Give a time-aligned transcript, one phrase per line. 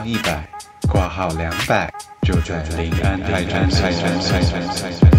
[0.00, 0.48] 号一百，
[0.90, 1.92] 挂号两百，
[2.22, 5.10] 就在临安泰诊泰诊泰诊泰诊。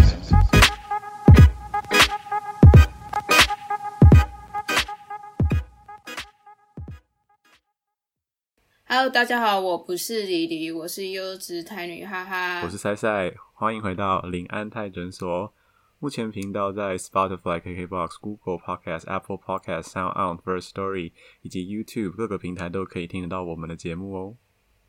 [8.88, 12.62] Hello，大家好，我不是李黎，我是优质台女，哈哈。
[12.64, 15.54] 我是赛赛，欢迎回到临安泰诊所。
[16.00, 24.34] 目前频道在 Spotify、KKBox、Google Podcast、Apple Podcast、Sound On、First Story 以及 YouTube 各个平台都可以听得到我们的节目哦。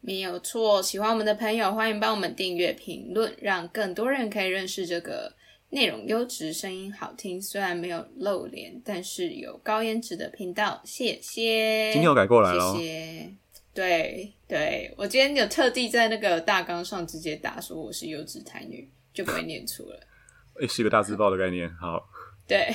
[0.05, 5.33] 没有错，喜欢我们的朋友，欢迎帮我们订阅、评论，让更多人可以认识这个
[5.69, 10.81] 内容优质、声音好听，虽然没有露脸，但是有高颜值的频道。
[10.83, 11.93] 谢谢。
[11.93, 13.33] 今天我改过来了，谢谢。
[13.73, 19.99] 对对，我今天有特地在那个大纲上直接打说我是优质台女，就不会念错了。
[20.59, 21.73] 诶，是一个大字报的概念。
[21.77, 22.05] 好，
[22.45, 22.67] 对，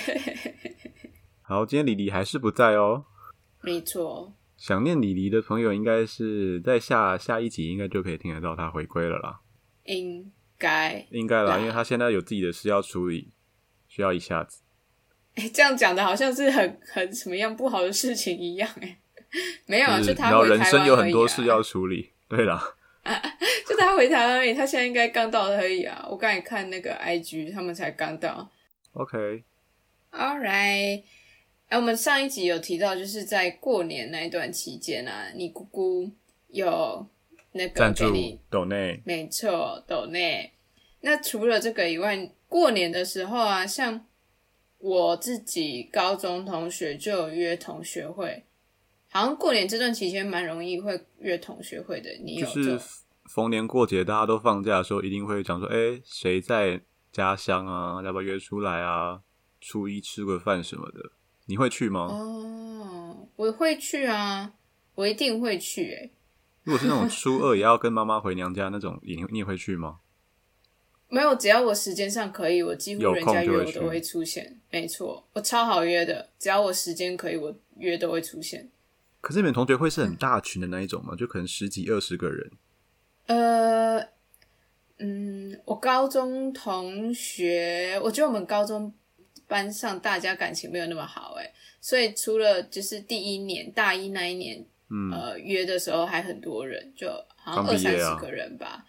[1.43, 3.05] 好，今天李黎还是不在哦。
[3.61, 4.33] 没错。
[4.59, 9.41] 想念李黎的朋友，应该是在下下一集，应该就可以听得到他回归了啦。
[9.85, 13.31] 应该应该啦，因为他现在有自己的事要处理，
[13.87, 14.61] 需要一下子。
[15.37, 18.99] 哎，这样讲的好像是很很什么样不好的事情一样，哎，
[19.67, 22.11] 没有啊，就他然后人生有很多事要处理。
[22.29, 22.75] 对啦。
[23.67, 26.07] 就他回台湾而已，他现在应该刚到而已啊！
[26.11, 28.51] 我刚才看那个 IG，他们才刚到。
[28.93, 31.05] OK，All right。
[31.69, 36.11] 哎，我们上一集有提到，就是在过年那一段期间啊，你姑姑
[36.49, 37.07] 有
[37.53, 40.53] 那个给你斗内，没错，斗内。
[41.01, 44.07] 那除了这个以外，过年的时候啊，像
[44.79, 48.45] 我自己高中同学就有约同学会。
[49.11, 52.81] 好像过年这段期间蛮容易会约同学会的，你有就是
[53.27, 56.81] 逢年过节大家都放假的时候，一定会讲说，哎，谁在
[57.13, 58.03] 家乡啊？
[58.03, 59.21] 要不要约出来啊？
[59.61, 61.13] 初一吃个饭什么的，
[61.49, 62.03] 你会去吗？
[62.03, 64.53] 哦，我会去啊，
[64.95, 65.95] 我一定会去。
[65.95, 66.11] 哎，
[66.63, 69.99] 如果是那种 初二也要跟妈妈回娘家那种，你你也会去吗？
[71.09, 74.61] 没有，只要我时间上可以，我几乎人家约我都会出现。
[74.71, 78.69] 没错，我超好约的，只要我时间可以，我约都会出现。
[79.23, 81.17] 可是你们同学会是很大群的那一种吗？
[81.17, 82.51] 就可能十几二十个人？
[83.27, 83.99] 呃，
[84.99, 88.93] 嗯，我高中同学，我觉得我们高中
[89.49, 98.85] 班上大家感情没有那么好，哎，所以除了就是第一年大一那一年，嗯，呃，约的时候还很多人，就好像二三十个人吧。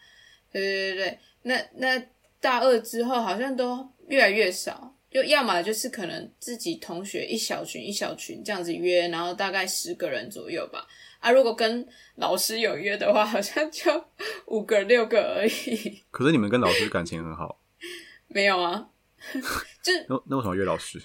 [0.52, 2.04] 对对对对，那那
[2.40, 4.96] 大二之后好像都越来越少。
[5.10, 10.86] 就要么就是可能自己同学一小群一小群这样子约，然后大概十个人左右吧。
[11.18, 11.84] 啊，如果跟
[12.18, 14.06] 老师有约的话，好像就
[14.46, 16.04] 五个六个而已。
[16.12, 17.60] 可是你们跟老师感情很好？
[18.30, 18.90] 没有啊，
[19.82, 21.02] 就那那为什么约老师？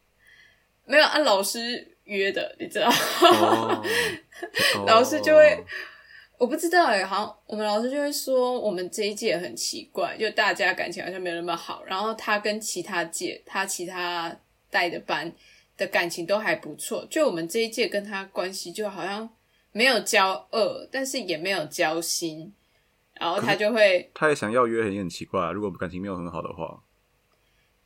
[0.84, 2.88] 没有按老师约的，你知道？
[4.86, 5.64] 老师就会。
[6.38, 11.82] 我不知道哎，好像我们老师就会说，我们这一届很奇怪，就大家感情好像没有那么好。
[11.86, 14.36] 然后他跟其他届他其他
[14.68, 15.32] 带的班
[15.78, 19.26] 的感情都还不错，就我们这一届跟他关系就好像
[19.72, 22.52] 没有交恶，但是也没有交心。
[23.14, 25.50] 然后他就会，他也想要约，也很奇怪。
[25.52, 26.82] 如果感情没有很好的话，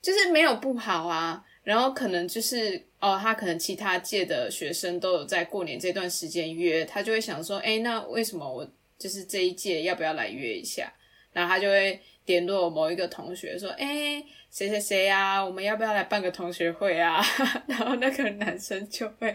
[0.03, 1.45] 就是没有不好啊。
[1.63, 8.67] 然后可能就是哦，他可能其他届的学生都有在过年这段时间约，他就会想说，哎，那为什么我
[8.99, 10.93] 就是这一届要不要来约一下？
[11.33, 17.23] 然后他就会联络某一个同学说，哎，谁谁谁啊，我们要不要来办个同学会啊？
[17.69, 19.33] 然后那个男生就会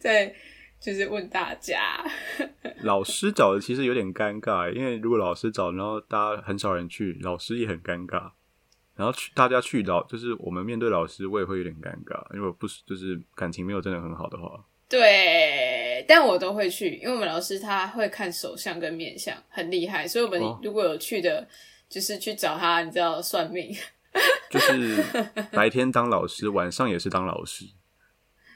[0.00, 0.34] 在
[0.80, 2.02] 就是问大家，
[2.82, 8.32] 老师找的其实有点尴尬，因为如果老师找，然后大家很少人去，老师也很尴尬。
[8.96, 14.64] 然后去大家去老，就是我们面对老师，我也会有点尴尬，因为不是就是感情没有真的很好的话。
[14.88, 21.46] 对，但我都会去，因为我们老师他会看手相跟面相，很厉害，所以我们如果有去的，
[21.90, 23.76] 就是去找他，你知道算命，
[24.50, 25.04] 就是
[25.52, 27.66] 白天当老师，晚上也是当老师。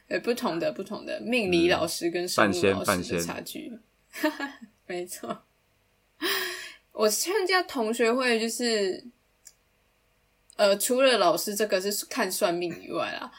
[0.08, 3.78] 呃，不同的不同的命理老师跟生物老师的差距，
[4.86, 5.42] 没错。
[6.92, 9.04] 我参加同学会就是。
[10.60, 13.32] 呃，除了老师这个是看算命以外啊，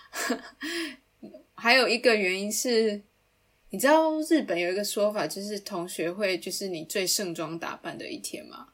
[1.54, 3.04] 还有一个原因是，
[3.70, 8.70] 你知道日本有一个说法，就是同学会就是你最盛装打扮的一天吗？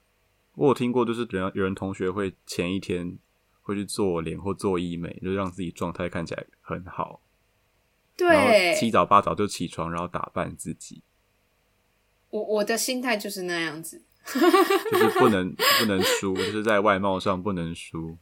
[0.54, 3.18] 我有听过，就是有人有人同学会前一天
[3.62, 7.22] 会去做脸或做医美，就让自己状态看起来很好。
[8.16, 11.04] 对，七早八早就起床，然后打扮自己。
[12.30, 18.18] 我我的心态就是那样子， 就是不能不能输，就是在外貌上不能输。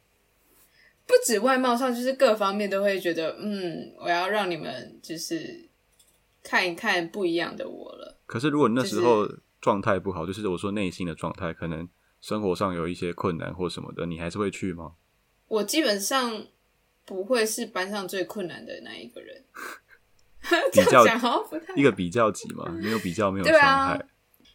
[1.06, 5.68] 不止外貌上，就是各方面都会觉得，嗯，我要让你们就是
[6.42, 8.18] 看一看不一样的我了。
[8.26, 9.28] 可是如果那时候
[9.60, 11.88] 状态不好，就是我说内心的状态，可能
[12.20, 14.92] 生活上有一些困难或什么的，你还是会去吗？
[15.48, 16.44] 我基本上
[17.04, 19.44] 不会是班上最困难的那一个人。
[20.72, 21.04] 比较
[21.74, 24.06] 一个比较级嘛，没有比较，没有对伤啊害。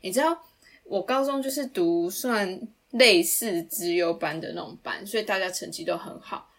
[0.02, 0.42] 你知道，
[0.86, 6.50] 我高中就是读算类似资优班的那种班，所以大家成绩都很好。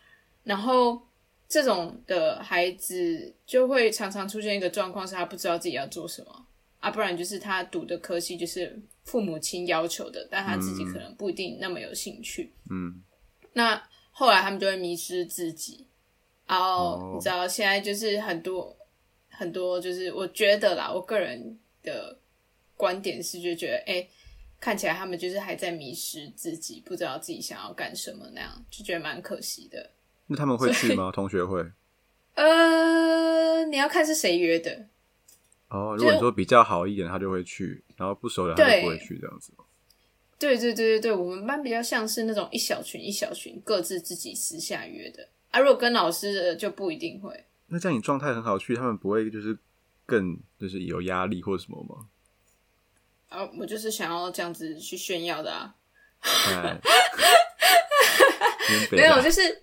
[0.44, 1.00] 然后
[1.48, 6.46] 这种的孩子就会常常出现一个状况，是他不知道自己要做什么
[6.80, 12.52] 啊，不然就是他读的科系就是父母亲要求的，但他自己可能不一定那么有兴趣。
[12.70, 13.02] 嗯，
[13.52, 13.80] 那
[14.10, 15.86] 后来他们就会迷失自己，
[16.46, 18.76] 然后你知道现在就是很多
[19.28, 22.18] 很多，就是我觉得啦，我个人的
[22.76, 24.08] 观点是就觉得，哎、
[24.62, 29.90] 看起来他们就是还在迷失自己，不知道自己想要干什么，那样就觉得蛮可惜的。
[30.28, 31.10] 那他们会去吗？
[31.12, 31.66] 同学会？
[32.34, 34.86] 呃，你要看是谁约的，
[35.68, 39.52] 哦，如果你说比较好一点，他就会去，然后不熟的他就不会去这样子。
[40.38, 47.44] 对对对对对，我们班比较像是那种一小群一小群各自自己私下约的啊，如果跟老师的就不一定会。
[47.66, 49.58] 那这样你状态很好去，他们不会就是
[50.06, 52.06] 更就是有压力或者什么吗？
[53.32, 55.74] 啊，我就是想要这样子去炫耀的啊。
[58.92, 59.62] 没有，就是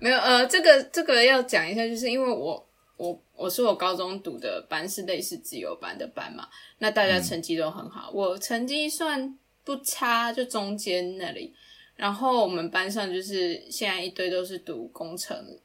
[0.00, 11.54] 没有呃，这个这个要讲一下，就是因为我我我是我高中读的班是类似自由班的班嘛，那大家成绩都很好，我成绩算不差，就中间那里。
[11.94, 15.60] 然后我们班上就是现在一堆都是读工程，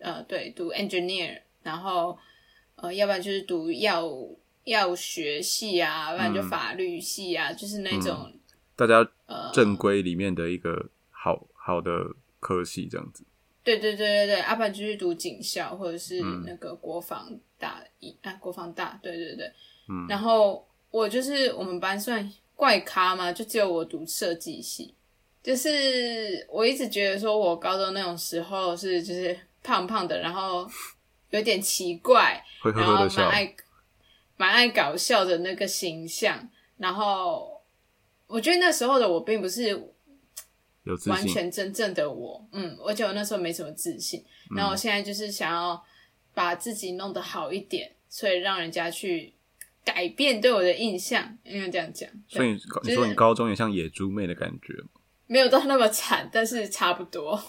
[0.00, 2.16] 呃，对，读 engineer，然后
[2.76, 4.08] 呃，要不然就是读药
[4.64, 8.32] 药学系啊，不然就嗯法律系啊，就是那种
[8.76, 12.06] 大家呃正规里面的一个好好的
[12.40, 13.24] 科系这样子。
[13.64, 17.28] 对对对对对，要不然就去读警校或者是嗯那个国防
[17.58, 19.46] 大一、啊，国防大，对对对。
[19.88, 24.94] 嗯然后我就是我们班算怪咖嘛，就只有我读设计系。
[25.42, 30.68] 就是我一直觉得说，我高中那种时候是就是胖胖的，然后
[31.30, 33.52] 有点奇怪，然后蛮呵的笑，爱
[34.42, 36.48] 蛮爱搞笑的那个形象。
[36.76, 37.62] 然后
[38.26, 39.72] 我觉得那时候的我并不是
[41.06, 41.24] 完。
[41.28, 44.24] 全真正的我，嗯，而且我那时候没什么自信，
[44.56, 45.80] 然后我现在就是想要
[46.34, 49.32] 把自己弄得好一点，所以让人家去
[49.84, 54.88] 改变对我的印象，应该这样讲，所以你你说你高中也像野猪妹的感觉吗？
[55.28, 57.40] 没有到那么惨，但是差不多。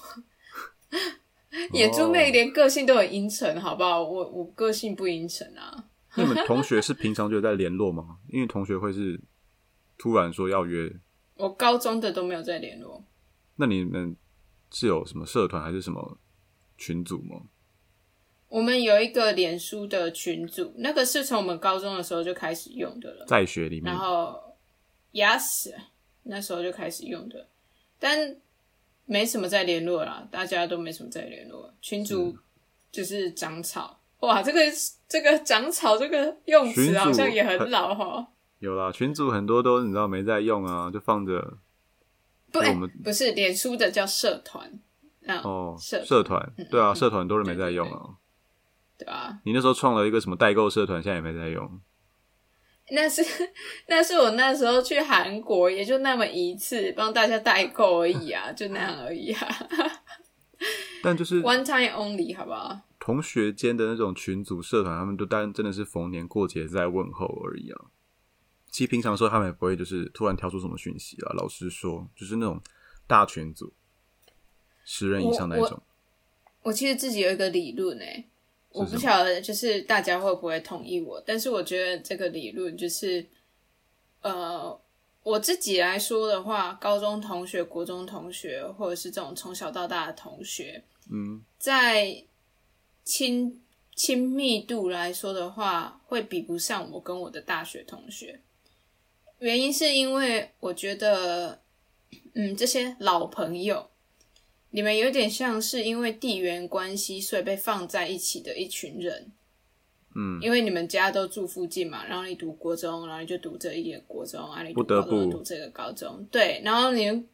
[1.73, 4.03] 野猪妹连个性都很阴沉，好不好？
[4.03, 5.85] 我我个性不阴沉啊。
[6.15, 8.19] 那你们同学是平常就有在联络吗？
[8.29, 9.19] 因为同学会是
[9.97, 10.91] 突然说要约，
[11.35, 13.03] 我高中的都没有在联络，
[13.55, 14.15] 那你们
[14.71, 16.17] 是有什么社团还是什么
[16.77, 17.41] 群组吗？
[18.49, 23.25] 我们有一个脸书的群组，那个是从我们高中的时候就开始用的了。
[23.25, 24.55] 在学里面然，后
[25.11, 25.73] yes，
[26.21, 27.47] 那时候就开始用的，
[27.97, 28.37] 但
[29.05, 31.73] 没什么在联络啦，大家都没什么在联络。
[31.81, 32.37] 群组
[32.91, 34.59] 就是长草，哇，这个
[35.07, 38.25] 这个长草这个用词好像也很老哈。
[38.59, 41.57] 有啦，群主很多都你知道没在用啊，就放着
[42.51, 44.71] 不，哎我们不是脸书的叫社团，
[45.27, 47.99] 啊，哦，社社团，对啊，嗯社团都是没在用对啊。
[48.97, 49.39] 对吧？
[49.43, 51.81] 你那时候创了一个什么代购社团，现在也没在用。
[52.91, 53.21] 那是
[53.87, 59.47] 那是我那时候去韩国，也就那么一次，帮大家代购而已啊，就那样而已啊
[61.03, 62.79] 但就是，one time only，好不好？
[63.05, 67.91] 同学间的那种群组社团，他们都单真的是逢年过节在问候而已啊。
[68.71, 71.33] 其实平常时候他们也不会就是突然跳出什么讯息啊。
[71.33, 72.61] 老实说，就是那种
[73.05, 73.73] 大群组，
[74.85, 75.83] 十人以上那一种。
[76.61, 78.29] 我其实自己有一个理论诶、
[78.69, 83.27] 我不晓得就是大家会不会同意我，但是我觉得这个理论就是，
[84.21, 84.81] 呃，
[85.23, 92.25] 我自己来说的话，高中同学、国中同学，或者是这种从小到大的同学，嗯，在
[93.03, 93.61] 亲
[93.95, 98.41] 亲密度来说的话，会比不上我跟我的大学同学。
[99.39, 101.61] 原因是因为我觉得，
[102.33, 103.89] 嗯，这些老朋友，
[104.71, 109.31] 你们有点像是因为地缘关系，所以被放在一起的一群人。
[110.15, 117.27] 嗯，因为你们家都住附近嘛，然后你读国中，然后你就读这一个国中，啊，你读高中读这个高中，对，然后你们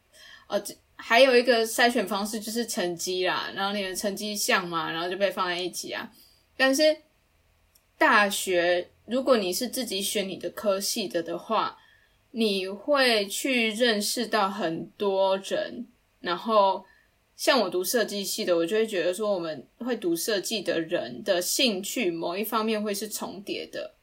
[0.48, 6.10] 呃这还有一个筛选方式就是成绩啦，然后你的成绩像嘛，然后就被放在一起啊。
[6.56, 6.96] 但是
[7.98, 11.78] 大学如果你是自己选你的科系的的话，
[12.32, 15.86] 你会去认识到很多人，
[16.20, 16.84] 然后
[17.34, 23.94] 像我读设计系的，我就会觉得说，我们会读设计的人的兴趣某一方面会是重叠的，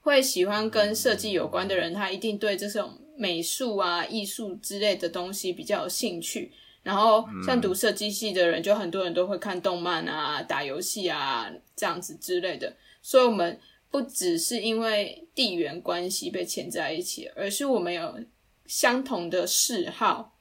[0.00, 6.52] 会喜欢跟设计有关的人，他一定对这种美术啊、艺术之类的东西比较有兴趣。
[6.82, 12.76] 然后像读设计系的人，就很多人都会看动漫啊、打游戏啊这样子之类的。
[13.00, 13.58] 所以，我们
[13.90, 18.22] 不只是因为地缘关系被牵在一起，而是我们有
[18.66, 20.36] 相同的嗜好，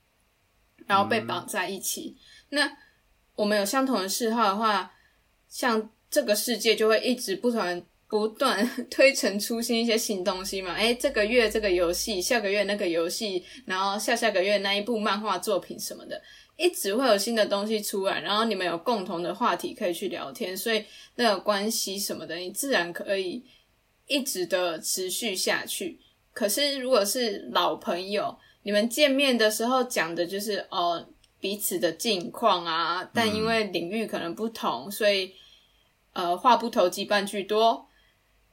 [0.85, 2.17] 然后被绑在一起。
[2.49, 2.77] 那
[3.35, 4.93] 我们有相同的嗜好的话，
[5.47, 7.81] 像这个世界就会一直不断
[8.13, 10.71] 不断推陈出新一些新东西嘛。
[10.71, 16.21] 哎，这个月这个游戏，下个月那个游戏，然后下下个月那一部漫画作品什么的，
[16.55, 18.21] 一直会有新的东西出来。
[18.21, 23.43] 然后你们有共同的话题可以去聊天，所以那个关系什么的，你自然可以
[24.05, 25.99] 一直的持续下去。
[26.33, 31.03] 可是如果是老朋友，你们见面的时候讲的就是哦。
[31.39, 35.33] 彼此的近况啊，但因为领域可能不同，所以
[36.13, 37.85] 呃话不投机半句多。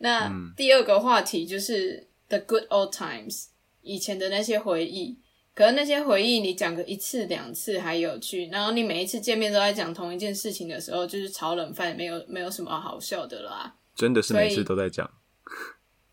[0.00, 3.46] 那第二个话题就是 the good old times，
[3.80, 5.18] 以前的那些回忆。
[5.54, 13.74] 可是那些回忆你讲个一次两次还有趣，然后你每一次见面都在讲同一件事情的时候，就是炒冷饭，没有没有什么好笑的啦。
[13.94, 15.10] 真的是每次都在讲。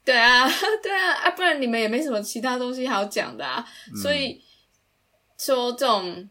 [0.06, 0.48] 对啊，
[0.84, 3.66] 对啊，啊，不然你们也没什么其他东西好讲的啊。
[4.02, 4.42] 所以
[5.38, 6.30] 说这种。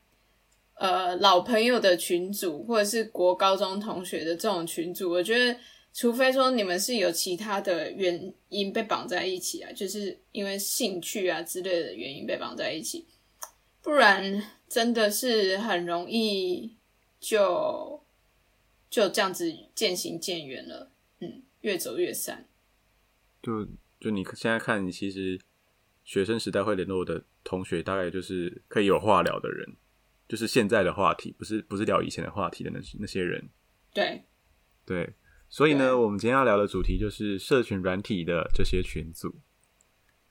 [0.79, 5.59] 呃，老朋友的群组，或者是国高中同学的这种群组，我觉得，
[5.97, 13.07] 除非说你们是有其他的原因被绑在一起啊，就是因为兴趣啊之类的原因被绑在一起，
[13.81, 16.77] 不然真的是很容易
[17.19, 18.05] 就
[18.91, 22.47] 就这样子渐行渐远了，嗯，越走越散。
[23.43, 23.67] 就
[23.99, 25.41] 就你现在看，其实
[26.05, 29.67] 学生时代会联络的同学，大概就是可以有话聊的人。
[30.29, 33.49] 就是现在的话题，不是不是聊以前的话题的那那些人。
[33.95, 34.25] 对，
[34.85, 35.15] 对，
[35.57, 39.41] 所以呢，我们今天要聊的主题就是社群软体的这些群组。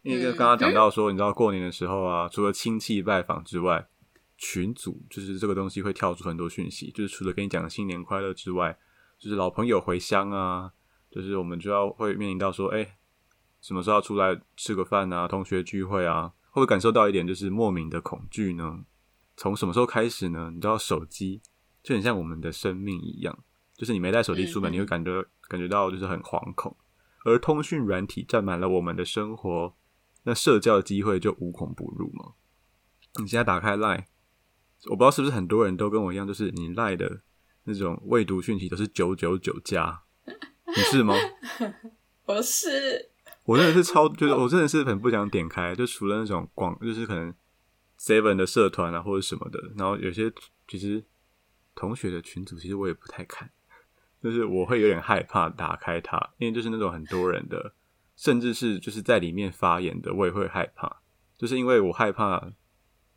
[0.04, 3.88] 因为刚刚讲到说，你知道过年的时候啊，除了亲戚拜访之外，
[4.38, 6.92] 群组就是这个东西会跳出很多讯息。
[6.92, 8.78] 就是除了跟你讲新年快乐之外，
[9.18, 10.72] 就是老朋友回乡啊，
[11.10, 13.00] 就是我们就要会面临到说，哎，
[13.62, 15.28] 什么时候要出来吃个饭啊？
[15.28, 18.86] 同学聚会啊，会不会感受到一点就是莫名的恐惧呢？
[19.36, 20.52] 从什么时候开始呢？
[20.54, 21.42] 你知道手机
[21.82, 23.40] 就很像我们的生命一样，
[23.76, 26.76] 就是你没带手机出门，你会感觉感觉到就是很惶恐。
[27.24, 29.76] 而通讯软体占满了我们的生活，
[30.24, 32.34] 那社交的机会就无孔不入嘛。
[33.20, 34.06] 你现在打开 Line，
[34.86, 37.22] 我不知道是不是很多人都跟我一样，就是你 Line 的
[37.64, 40.04] 那种未读讯息都是九九九加，
[40.68, 41.16] 你是吗？
[42.26, 43.10] 我是，
[43.46, 47.34] 我真的是超，就是我真的是很不想点开，就除了那种广，就是可能。
[47.98, 50.30] seven 的社团啊，或者什么的，然后有些
[50.68, 51.02] 其实
[51.74, 53.50] 同学的群组，其实我也不太看，
[54.26, 57.74] 就是我会有点害怕打开它，因为就是那种很多人的，
[58.16, 61.00] 甚至是就是在里面发言的，我也会害怕，
[61.38, 62.52] 就是因为我害怕，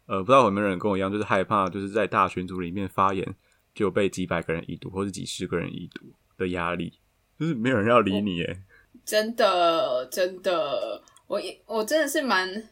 [0.05, 3.35] 呃，不知道有没有人跟我一样，就是害怕就是在大群组里面发言
[3.75, 7.01] 就被几百个人已读，或者几十个人已读的压力，
[7.41, 8.63] 就是没有人要理你，哎，
[9.03, 12.69] 真的真的，我我真的是蛮。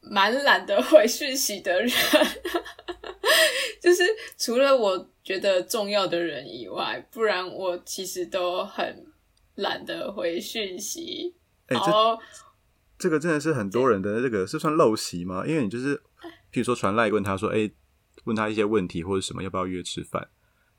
[0.00, 1.90] 蛮懒得回讯息的人，
[3.80, 4.02] 就是
[4.36, 9.06] 除了我觉得重要的人以外，不然我其实都很
[9.56, 11.34] 懒得回讯息。
[11.66, 12.18] 哎，这
[12.98, 15.44] 这个真的是很多人的这个是算陋习吗？
[15.46, 15.96] 因为你就是，
[16.52, 17.70] 譬如说传赖问他说，哎，
[18.24, 20.28] 问他一些问题或者什么，要不要约吃饭？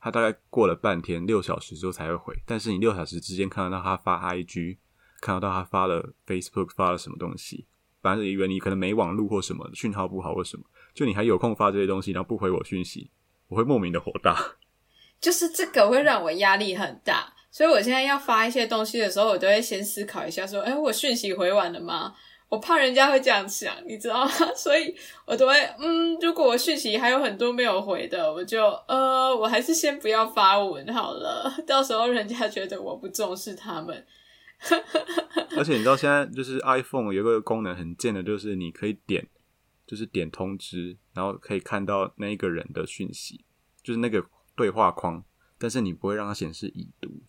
[0.01, 4.77] 他大概过了半天六小时之后才会回，但是你六小时之间看得到他发 IG，
[5.19, 7.65] 看得到他发了 Facebook 发了什么东西。
[8.01, 10.63] 反正以为你可能没网络或什么讯号不好或什么，
[10.99, 13.09] 就你还有空发这些东西，然后不回我讯息，
[13.47, 14.37] 我会莫名的火大。
[15.21, 22.13] 就是这个会让我压力很大，所以我现在要发一些东西的时候，我都会先思考一下，说：“哎，我讯息回完了吗？”
[22.49, 24.31] 我怕人家会这样想，你知道吗？
[24.53, 24.93] 所以
[25.25, 34.05] 我都会嗯，如果我讯息还有很多没有回的，我就呃，我还是先不要发文好了，到时候人家觉得我不重视他们。
[35.55, 39.25] 而且你知道现在就是 iPhone 有个功能很贱的，就是你可以点，
[39.89, 43.43] 就是点通知，然后可以看到那一个人的讯息，
[43.81, 44.23] 就是那个
[44.55, 45.23] 对话框，
[45.57, 47.23] 但是你不会让它显示已读。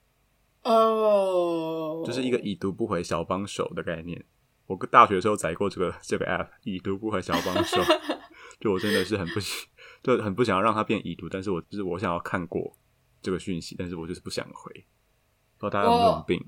[0.65, 4.23] 哦，就是一个已读不回小帮手的概念。
[4.67, 7.81] 我大学的时候载过这个这个 App，已读不回小帮手，
[8.61, 9.67] 就我真的是很不喜，
[10.03, 12.77] 就很不想要让它变已读，但是我就是我想要看过
[13.23, 14.85] 这个讯息，但是我就是不想回，
[15.57, 16.39] 不知道大家有没有病。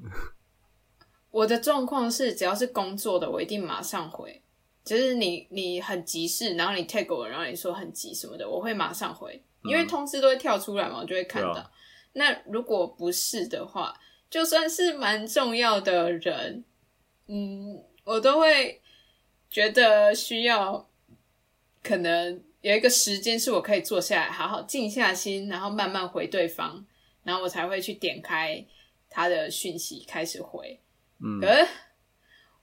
[1.31, 4.43] 我的状况是，只要是工作的，我一定马上回。
[4.85, 11.71] 就是你你很急事，然后你 tag 我，然后你说很急什么的，我会马上回，因为通知都会跳出来嘛，我就会看到。
[12.15, 13.95] 那如果不是的话，
[14.29, 16.65] 就算是蛮重要的人，
[17.27, 18.81] 嗯，我都会
[19.51, 20.89] 觉得需要
[21.83, 26.85] 可能有一个时间是我可以坐下来，好好静下心，然后慢慢回对方，
[27.23, 28.65] 然后我才会去点开
[29.09, 30.81] 他的讯息开始回。
[31.25, 31.69] 嗯可是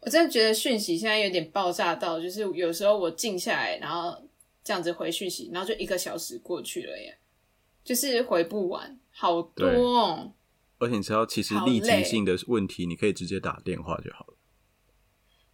[0.01, 4.15] 我真的觉得讯息现在有点爆炸到，就是有时候我静下来，然后
[4.63, 7.17] 这样子回讯息，然后就一个小时过去了耶，
[7.83, 10.33] 就是回不完，好多、哦。
[10.77, 14.35] 而且你知道，其实立即性的问题，你可以直接打电话就好了。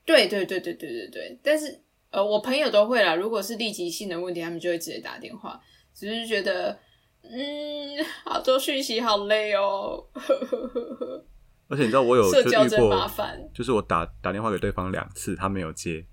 [0.06, 3.16] 对对对对对对对，但是呃，我朋友都会啦。
[3.16, 5.60] 如果是立即性的问题，他们就会直接打电话。
[5.96, 6.78] 只是觉得，
[7.24, 10.06] 嗯，好多讯息好累哦，
[11.68, 13.50] 而且你知道，我有社交真就遇过麻烦。
[13.54, 16.06] 就是我打打电话给对方两次，他没有接，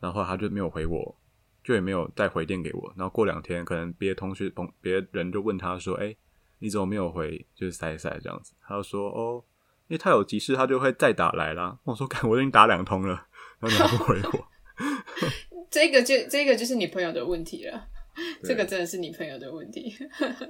[0.00, 1.18] 然后他就没有回我，
[1.64, 2.92] 就也没有再回电给我。
[2.96, 6.14] 然后过两天，可能别的同学同别人就问他说：“哎、
[6.60, 9.42] 你怎么没有回？”就是塞塞这样子，他就说：“哦，
[9.88, 13.26] 因为他有急事，他就会再打来啦。”我说：“看，我已经打两通了，
[13.58, 14.48] 然后你还不回我。
[15.70, 17.88] 这个就这个就是你朋友的问题了，
[18.40, 19.94] 对这个真的是你朋友的问题。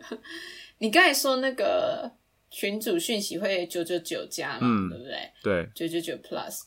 [0.79, 2.13] 你刚才说那个
[2.51, 6.61] 群主讯息会九九九加嘛，嗯对不对？”对，九九九 Plus。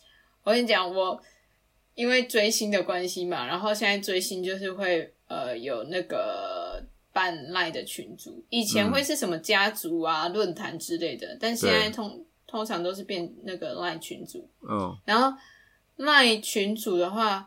[0.43, 1.21] 我跟你讲，我
[1.95, 14.49] 因为追星的关系嘛，然后现在追星就是会呃有那个办赖的群组，以前嗯会是什么家族啊、论坛之类的，但现在通通常都是变那个赖群组。
[14.61, 15.37] 嗯，然后
[15.97, 17.45] 赖群组的话，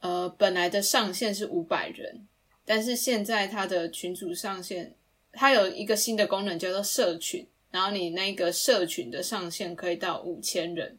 [0.00, 2.26] 呃，本来的上限是五百人，
[2.64, 4.92] 但是现在它的群组上限，
[5.32, 10.96] 它有一个新的功能叫做社群，然后你那个社群的上限可以到五千人。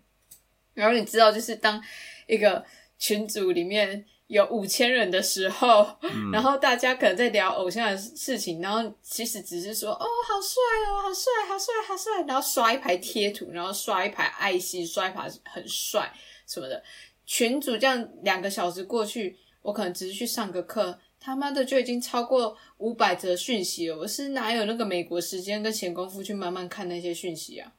[0.73, 1.81] 然后你知道，就是当
[2.27, 2.65] 一个
[2.97, 5.87] 群组里面有五千人的时候，
[6.31, 16.11] 然后大家可能在聊偶像的事情，然后其实只是说哦，好帅哦，好帅，好帅，好帅，然后刷一排贴图，然后刷一排爱心，刷一排很帅
[16.47, 16.83] 什么的。
[17.25, 23.97] 群主这样两个小时过去，我可能只是去上个课，他妈的就已经超过五百则讯息了。
[23.97, 27.71] 我是哪有那个美国时间跟闲工夫去慢慢看那些讯息啊？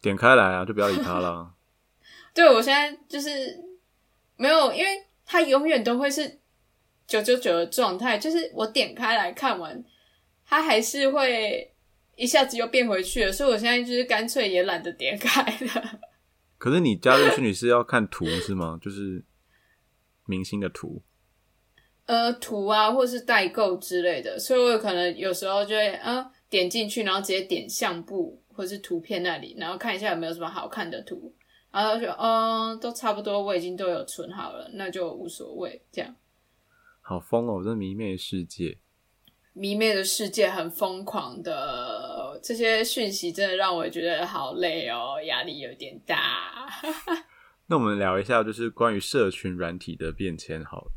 [0.00, 1.52] 点开来啊，就不要理他了。
[2.32, 3.28] 对我现在就是
[4.36, 6.40] 没有，因为他永远都会是
[7.06, 9.84] 九九九的状态，就是我点开来看完，
[10.46, 11.70] 他还是会
[12.16, 16.00] 一下子又变回去了，所以我现在就是干脆也懒得点开了。
[16.56, 18.78] 可是你加入群里是要看图是吗？
[18.82, 19.22] 就是
[20.24, 21.02] 明星的图。
[22.06, 31.34] 呃，图啊，或是代购之类的，所以我可能有时候就会呃点进去，然后直接点相簿或是图片那里，然后看一下有没有什么好看的图，
[31.72, 36.14] 然后就嗯都差不多，我已经都有存好了，那就无所谓这样。
[37.00, 37.62] 好疯哦！
[37.64, 38.78] 这迷妹世界。
[39.52, 46.66] 迷妹的世界很疯狂的，这些讯息真的让我觉得好累哦，压力有点大。
[47.68, 50.64] 那我们聊一下，就是关于社群软体的变迁。
[50.64, 50.90] 好了，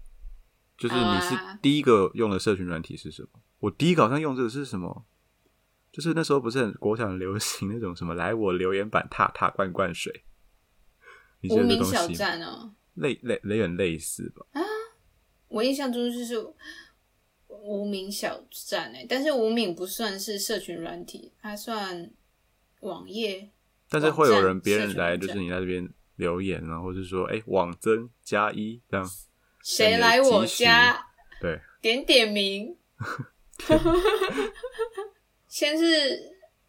[0.78, 3.30] 就是你是啊第一个用的社群软体是什么？
[3.60, 5.06] 我第一个好像用这个是什么？
[5.92, 10.24] 就是那时候不是很国小很流行那种什么来我留言板踏踏灌灌水，
[11.50, 12.08] 无名小？
[12.10, 14.46] 站哦，类类类很类似吧？
[14.52, 14.62] 啊
[15.48, 16.36] 我印象中就是
[17.48, 22.12] 无名小站诶，但是无名不算是社群软体，它算
[22.82, 23.50] 网页。
[23.90, 29.10] 但是会有人别人来，就是你在这边留言啊，或者说哎网增加一这样，
[29.69, 31.08] 谁来我家？
[31.41, 32.77] 对，点点名。
[35.49, 35.84] 先是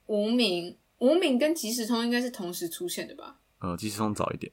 [0.07, 3.37] 无名，无名跟即时通应该是同时出现的吧？
[3.61, 4.53] 呃，即时通早一点，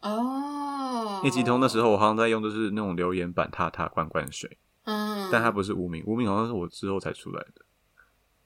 [0.00, 7.66] 哦，因为即时通那时候我好像在用，就是那种留言板踏踏灌灌水，嗯，但它不是无名，无名好像是我之后才出来的。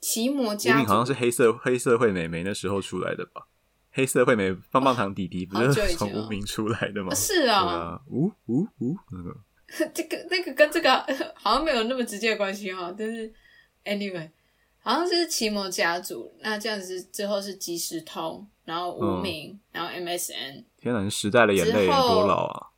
[0.00, 3.46] 奇摩家无名好像是黑色黑社会美眉那时候出来的吧？
[3.96, 7.08] 黑社会美棒棒糖弟弟不是从无名出来的吗？
[7.08, 9.34] 对是啊，啊，呜呜呜，那个
[9.94, 11.02] 这个那个跟这个
[11.34, 13.32] 好像没有那么直接的关系哈，但是
[13.86, 14.28] anyway，
[14.80, 22.68] 好像是奇摩家族，那这样子之后是即时通，然后无名，然后 MSN，天哪，时代的眼泪多老啊！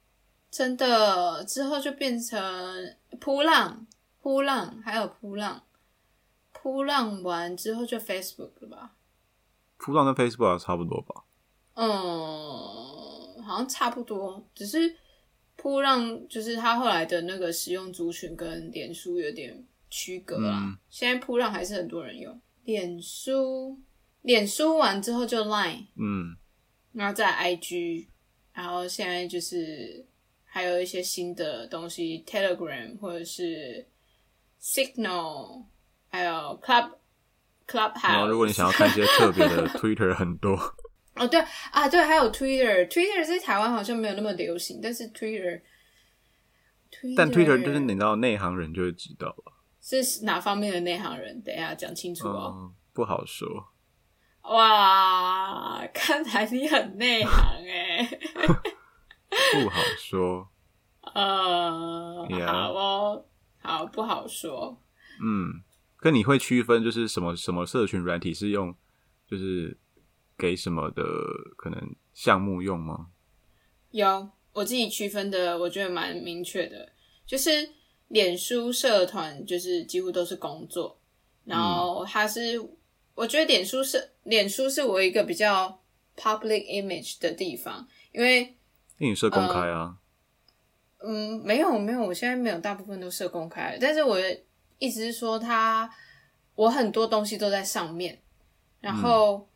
[0.53, 2.41] 真的之后就变成
[3.19, 3.85] 扑浪，
[4.23, 5.65] 扑浪还有扑浪，
[6.53, 8.93] 扑浪完之后就 Facebook 了吧？
[9.79, 11.25] 铺浪跟 Facebook 差不多吧？
[11.75, 14.95] 嗯，好像差不多，只是
[15.57, 20.61] 铺浪就是它后来的那个使用族群跟脸书有点区隔啦。
[20.65, 23.79] 嗯现在铺浪还是很多人用，脸书，
[24.23, 26.37] 脸书完之后就 Line，嗯，
[26.93, 28.07] 然后再 IG，
[28.53, 30.05] 然后现在就是
[30.45, 33.87] 还有一些新的东西，Telegram 或者是
[34.61, 35.65] Signal，
[36.09, 36.91] 还有 Club
[37.69, 38.09] Clubhouse。
[38.09, 40.55] 然后如果你想要看一些特别的 Twitter 很多，
[41.15, 41.39] 哦，对
[41.71, 45.61] 啊，对，还有 Twitter，Twitter 在台湾好像没有那么流行，但是 Twitter，,
[46.91, 51.41] Twitter 但 Twitter 就是你知道内行人就会知道了，是哪方面的内行人？
[51.43, 52.55] 等一下讲清楚哦。
[52.57, 53.47] 嗯，不好说。
[54.43, 58.09] 哇，看来你很内行哎。
[59.53, 60.49] 不好说。
[61.15, 63.25] 呃好哦，
[63.61, 64.81] 好不好说。
[65.23, 65.63] 嗯，
[65.99, 68.75] 跟你会区分就是什么什么社群软体是用
[69.27, 69.77] 就是
[70.37, 71.03] 给什么的
[71.57, 73.09] 可能项目用吗？
[73.91, 76.93] 有我自己区分的，我觉得蛮明确的，
[77.27, 77.71] 就是
[78.09, 81.01] 脸书社团就是几乎都是工作，
[81.45, 82.59] 然后它是、
[83.15, 85.81] 我觉得脸书是脸书是我一个比较
[86.17, 88.41] public image 的地方，因为
[88.99, 89.97] 因为你设公开啊，
[90.99, 94.41] 嗯没有没有，我现在没有大部分都设公开，但是我的
[94.79, 95.89] 意思是说他
[96.55, 98.21] 我很多东西都在上面，
[98.81, 99.49] 然后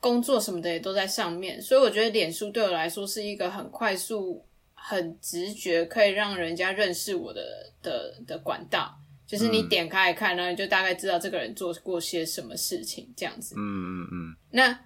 [0.00, 8.98] 工作什么的也都在上面，所以我觉得脸书对我来说是一个很快速、很直觉可以让人家认识我的的的管道。
[9.24, 13.54] 就是你嗯点开来看，然后你就大概知道这个人做过些什么事情，这样子。
[13.56, 14.78] 嗯嗯嗯，那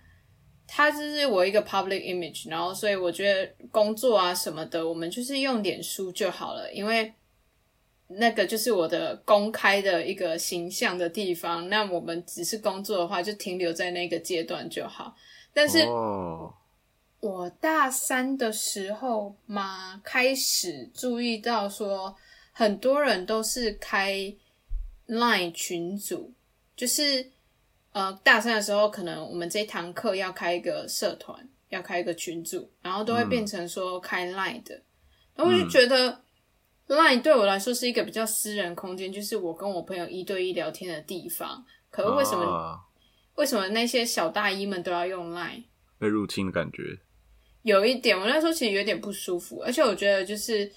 [0.68, 7.12] 他就是我一个 public image，然后所以我觉得工作啊什么的，我们就是用脸书就好了，因为
[8.08, 11.68] 那个就是我的公开的一个形象的地方。
[11.68, 15.16] 那我们只是工作的话，就停留在那个阶段就好。
[15.52, 16.52] 但是哦，
[17.20, 22.14] 我大三的时候嘛，开始注意到说，
[22.52, 24.34] 很多人都是开
[25.08, 26.32] Line 群组，
[26.76, 27.30] 就是
[27.92, 34.80] 呃大三的时候，可能我们这堂课要开一个社团，要开一个群组，然后都会变成说开 Line 的，
[35.34, 36.20] 然后我就觉得
[36.88, 41.64] Line 对我来说是一个比较私人空间，就是我跟我朋友一对一聊天的地方。
[41.90, 42.80] 可是为什么、啊
[43.36, 45.64] 为什么那些小大一们都要用 Line？
[45.98, 46.82] 被入侵的感觉？
[47.60, 50.72] 有一点，我那时候其实有点不舒服，而且我觉得就是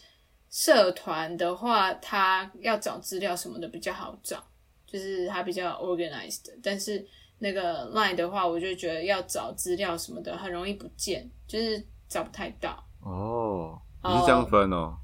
[0.50, 4.44] 社团的话，他要找资料什么的比较好找，
[4.86, 6.50] 就是他比较 organized。
[6.62, 12.86] 但是那个 Line 的话，我就觉得要找资料什么的很容易不见，就是找不太到。
[13.00, 14.98] 哦，你是这样分哦？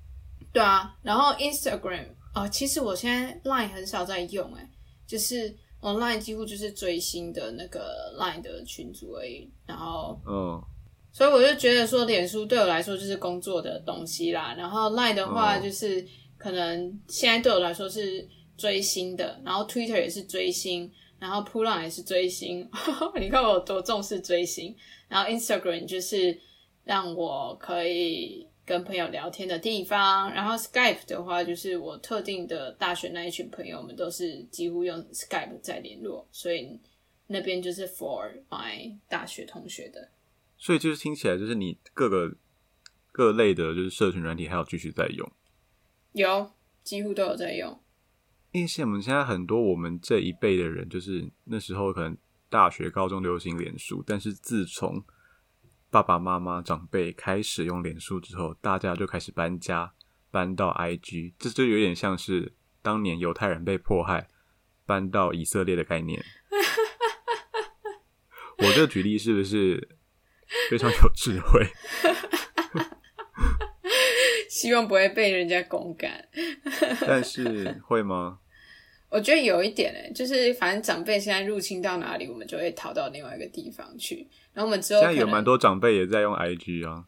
[0.55, 4.65] 对啊，然后 Instagram 哦，其实我现在 Line 很少在用，哎，
[5.05, 10.63] 就是我 Line 几乎就是追星的那个 Line 的群组而已，然后嗯，
[11.11, 14.55] 所以我就觉得说，脸书对我来说就是工作的东西啦。
[14.57, 20.89] 然后 Line 的话，哦就是可能现在对我来说是追星的，然后 Twitter 也是追星，
[21.19, 22.65] 然后扑浪也是追星。
[23.19, 24.73] 你看我有多重视追星。
[25.09, 26.39] 然后 Instagram 就是
[26.83, 30.33] 让我可以跟朋友聊天的地方。
[30.33, 36.79] 然后 Skype 的话，就是我特定的大学那一群朋友们都是几乎用 Skype 在联络，所以
[37.27, 40.09] 那边就是 for my 大学同学的。
[40.57, 42.35] 所以就是听起来就是你各个
[43.11, 45.31] 各类的，就是社群软体还有继续在用。
[46.13, 46.51] 有，
[46.83, 47.79] 几乎都有在用。
[48.51, 52.17] 因为像我们现在很多我们这一辈的人，就是那时候可能
[52.49, 55.03] 大学、高中流行脸书，但是自从
[55.89, 59.93] 爸爸妈妈长辈开始用脸书之后，大家就开始搬家，
[60.29, 64.27] 搬到 IG，这就有点像是当年犹太人被迫害
[64.85, 66.23] 搬到以色列的概念。
[68.57, 69.97] 我这个举例是不是
[70.69, 71.67] 非常有智慧？
[74.49, 76.27] 希望不会被人家公干。
[77.05, 78.39] 但是会吗？
[79.09, 84.27] 我觉得有一点诶，就是反正长辈现在入侵到哪里，我们就会逃到另外一个地方去。
[84.53, 87.05] 然后我们之后现在有蛮多长辈也在用 IG 啊。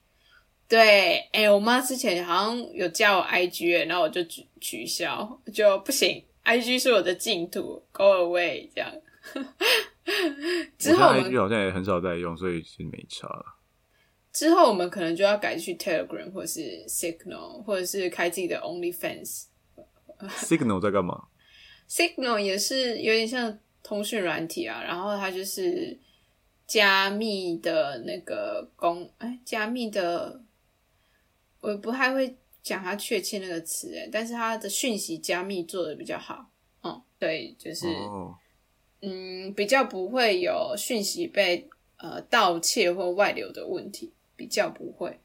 [0.70, 8.92] 对，哎、我妈之前好像有加我 IG，耶然后我就取取消，就不行，IG 是我的净土，Go away 这样。
[10.78, 13.46] 之后 IG 好像也很少在用，所以是没差了。
[14.34, 19.46] 之后我们可能就要改去 Telegram 或是 Signal，或者是开自己的 OnlyFans。
[20.30, 21.24] Signal 在干嘛？
[21.90, 25.98] Signal 也是有点像通讯软体啊，然后它就是
[26.66, 30.42] 加密的那个公，哎，加密的，
[31.62, 36.50] 我不太会讲它确切那个词，哎，但是它的讯息加密做的比较好，
[36.84, 38.36] 嗯，对，就是、哦，
[39.02, 45.18] 嗯，比较不会有讯息被呃盗窃或外流的问题，比较不会。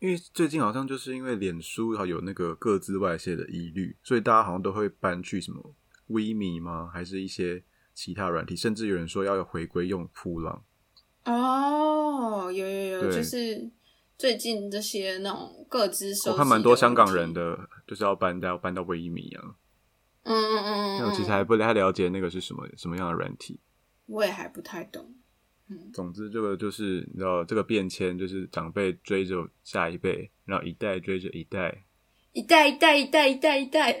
[0.00, 5.74] 因为最近好像就是因为脸书有那个各自外泄的疑虑，所以大家好像都会搬去什么
[6.08, 6.90] WeMe 吗？
[6.92, 7.62] 还是一些
[7.94, 10.64] 其他软体，甚至有人说要回归用扑浪。
[11.24, 13.70] 哦，有有有，就是
[14.18, 19.56] 最近这些那种各自收，我看蛮多香港人，的，就是要搬到搬到 WeMe 啊。
[20.24, 23.60] 嗯嗯嗯嗯，那我其实还不太了解那个是什么什么样的软体。
[24.06, 25.14] 我也还不太懂。
[25.92, 31.84] 总之，这个就是你知道，这个变迁就是长辈追着下一辈，然后一代追着一代。
[32.32, 33.96] 一代一代一代一代一代，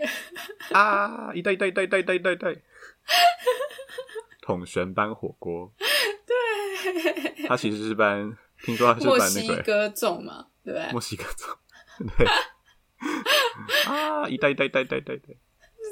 [0.72, 2.62] 啊，一代一代一代一代一代一代一代，
[4.42, 5.72] 统神搬火锅。
[6.26, 10.20] 对，他其实是搬，听说他是墨搬那个西哥粽。
[10.20, 10.90] 嘛，对？
[10.90, 11.56] 墨西哥粽。
[12.18, 12.26] 对。
[13.86, 15.18] 啊，一代一代一代一代一代。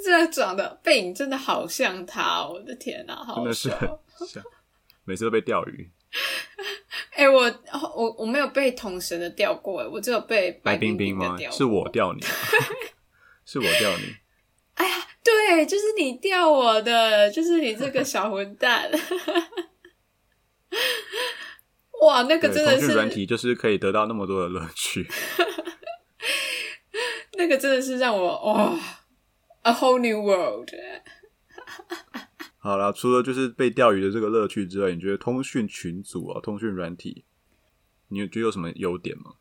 [0.05, 3.89] 这样长得背影真的好像他，我的天哪、好真的是很
[4.27, 4.43] 像，
[5.05, 5.91] 每次都被钓鱼。
[7.15, 7.43] 哎、我
[7.95, 11.37] 我我没有被统神的钓过，哎，我只有被白冰冰冰吗。
[11.51, 12.29] 是我钓你啊，
[13.45, 14.15] 是我钓你。
[14.75, 18.91] 哎呀对，就是你钓我的，就是你这个小混蛋。
[22.03, 25.07] 哇，那个，真的通讯软是，体就是可以得到那么多的乐趣。
[27.35, 28.75] 那个真的是让我哇
[29.63, 30.69] ，a whole new world。
[32.65, 37.25] 好了，除了就是被钓鱼的这个乐趣之外，你觉得通讯群组啊、通讯软体，
[38.07, 39.33] 你觉得有什么优点吗？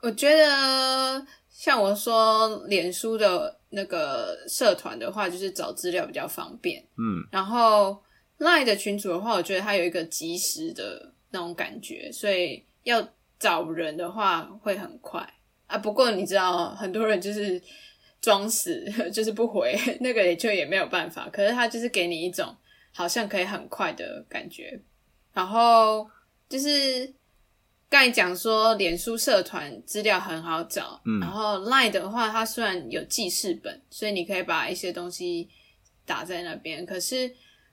[0.00, 6.86] 我觉得像我说，脸书的那个社团的话，就是找资料比较方便。
[6.96, 8.00] 嗯，然后
[8.38, 13.08] Line 的群组的话，我觉得它有一个及时的那种感觉，所以要
[13.40, 15.28] 找人的话会很快
[15.66, 15.76] 啊。
[15.78, 17.60] 不过你知道，很多人就是
[18.24, 18.82] 装死，
[19.12, 21.28] 就是不回，那个也就也没有办法。
[21.28, 22.56] 可是他就是给你一种
[22.90, 24.80] 好像可以很快的感觉。
[25.34, 26.08] 然后
[26.48, 27.12] 就是
[27.90, 35.50] 刚才讲说，脸书社团资料很好找，嗯然后 Line 的话，它虽然有记事本，所以你可以把一些东西
[36.06, 37.30] 打在那边，可是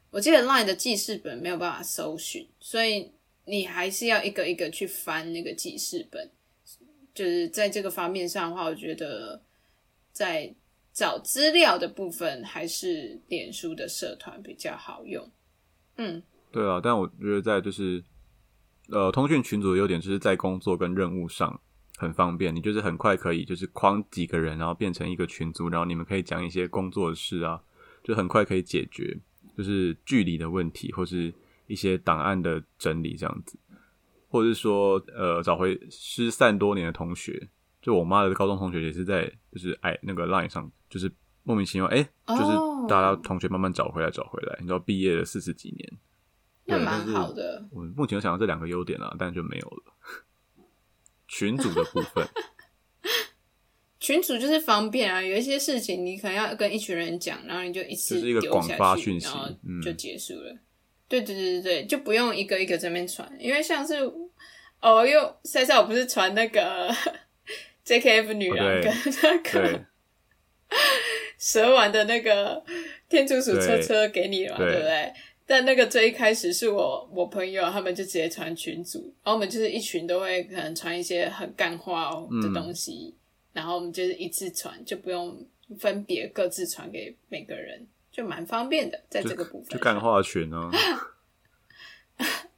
[0.10, 3.10] 我记得 Line 的记事本没有办法搜寻，所以
[3.46, 6.30] 你还是要一个一个去翻那个记事本。
[7.14, 9.40] 就是在这个方面上的话，我觉得
[10.12, 10.54] 在
[10.93, 15.30] 找资料的部分，还是脸书的社团比较好用。
[15.97, 16.21] 嗯，
[16.52, 18.04] 对啊，但我觉得在就是
[18.89, 21.60] 呃，通讯群组的优点就是在工作跟任务上
[21.97, 27.62] 很方便，你就是很快可以就是框几个人，然后变成一个群组，然后你们可以讲一些工作的事啊，
[28.04, 29.17] 就很快可以解决
[29.56, 31.34] 就是距离的问题，或是
[31.67, 33.58] 一些档案的整理这样子，
[34.28, 37.50] 或者是说呃找回失散多年的同学，
[37.82, 41.12] 就我妈的高中同学也是在就是哎那个 Line 上就是
[41.44, 46.00] 莫名其妙哎、就是哦大家同学慢慢找回来找回来，你知道毕业了四十几年。
[46.65, 47.67] 那蛮好的。
[47.72, 49.94] 我目前想到这两个优点啊，但就没有了。
[51.28, 52.28] 群组的部分，
[54.00, 60.56] 群主就是方便啊，有一些事情你可能要跟一群人讲，然后你就一次就是一个广发讯息然后嗯就结束了。
[61.08, 63.96] 对对对对对，就不用一个一个这边传，因为像是
[64.82, 66.89] 哦，又塞塞我不是传那个
[67.86, 69.86] JKF 女郎跟那个
[71.38, 72.63] 蛇丸的那个
[73.10, 75.13] 天竺鼠车车给你了嘛，对对不对？
[75.48, 83.13] 但那个最一开始是我我朋友他们就直接传群组，然后我们就是一群都会可能传一些很干话哦的嗯东西，
[83.52, 85.46] 然后我们就是一次传，就不用
[85.78, 90.72] 分别各自传给每个人，就蛮方便的，在这个部分就干话群啊。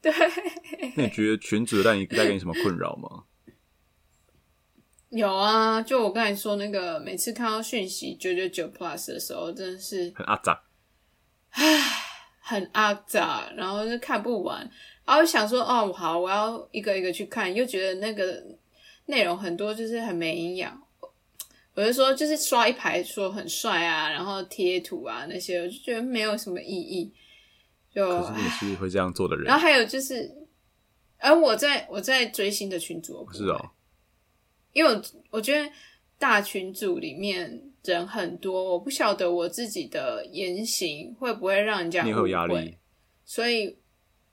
[0.01, 0.13] 对。
[0.95, 3.23] 那你觉得群主带你带给你什么困扰吗？
[5.15, 10.59] 有啊，就我刚才说那个，每次看到讯息九九九 plus 的时候，真的是很阿杂，
[12.39, 14.67] 很阿杂，然后就看不完，
[15.05, 18.43] 然后想说哦好，我要一个一个去看，又觉得那个
[19.05, 20.81] 内容很多就是很没营养。
[21.75, 27.13] 我就说就是刷一排说很帅啊，然后贴图啊那些，我就觉得没有什么意义。
[27.93, 29.45] 就可是你是会这样做的人。
[29.45, 30.31] 然，后还有就是，
[31.19, 33.69] 而我在我在追星的群组，不是哦，
[34.73, 35.69] 因为我我觉得
[36.17, 42.77] 大群组里面人很多，我不晓得我自己的言行会不会让人家你也会有压力，
[43.25, 43.67] 所以，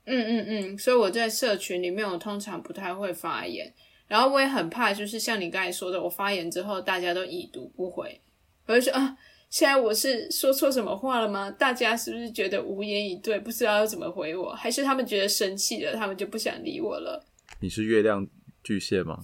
[0.05, 3.73] 嗯嗯嗯，所以我在社群里面，我通常不太会发言，
[4.07, 8.19] 然后我也很怕，就是像你刚才说的，我发言之后大家都已读不回，
[8.65, 9.17] 我就说啊，
[9.49, 11.51] 现在我是说错什么话了吗？
[11.51, 17.23] 大家是不是觉得无言以对，不知道要怎么回我，还是他们觉得生气了，他们就不想理我了？
[17.59, 18.25] 你是月亮
[18.63, 19.19] 巨蟹吗？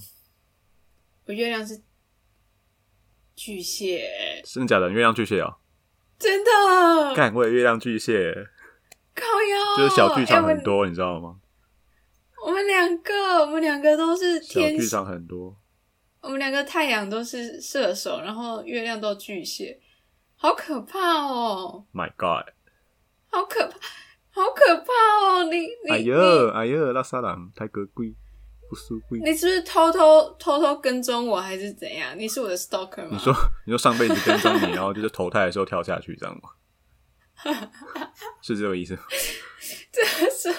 [1.28, 1.82] 我月亮是
[3.36, 4.10] 巨蟹，
[4.46, 4.90] 真的假的？
[4.90, 5.58] 月亮巨蟹哦，
[6.18, 8.34] 真的，干，我也月亮巨蟹，
[9.14, 11.40] 靠腰，就是小剧场哎很多，你知道吗？
[12.46, 15.58] 我们两个，我们两个都是小天剧场很多，
[16.22, 19.82] 我们两个太阳都是射手，然后月亮都巨蟹，
[20.38, 22.54] 好可怕哦，My God！
[23.30, 23.78] 好可怕，
[24.30, 24.94] 好可怕
[25.26, 25.44] 哦！
[25.44, 28.16] 你你哎呦哎呦，拉萨郎太可贵，
[29.24, 32.18] 你是不是偷偷偷偷跟踪我，还是怎样？
[32.18, 33.10] 你是我的 stalker 吗？
[33.12, 33.34] 你说
[33.66, 36.50] 你说上辈子跟踪你，然后就是投胎的时候跳下去，这样吗？
[38.42, 39.04] 是这个意思吗？
[39.92, 40.54] 这是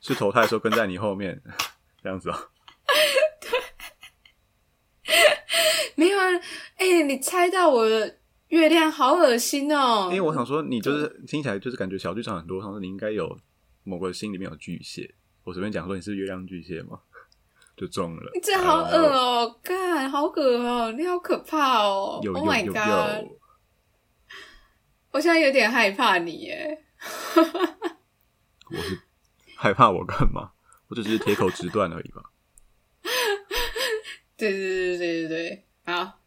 [0.00, 1.40] 是投胎的时候跟在你后面，
[2.02, 2.38] 这样子 啊、
[5.94, 6.24] 没有啊？
[6.76, 10.08] 哎、你猜到我的月亮，好恶心哦！
[10.10, 13.38] 因为我想说，你就是听起来就是感觉小剧场很多，我想说你应该有
[13.84, 15.14] 某个心里面有巨蟹。
[15.46, 16.98] 我随便讲说你是月亮巨蟹嘛，
[17.76, 18.30] 就中了。
[18.34, 23.22] 你这好恶哦，干，好恶哦，你好可怕哦有有！Oh my 有 god！
[23.24, 23.38] 有，
[25.12, 26.82] 我现在有点害怕你耶。
[28.68, 29.00] 我是
[29.56, 30.50] 害怕我干嘛？
[30.88, 32.22] 我只是铁口直断而已吧。
[34.36, 36.20] 对对对对对对，好，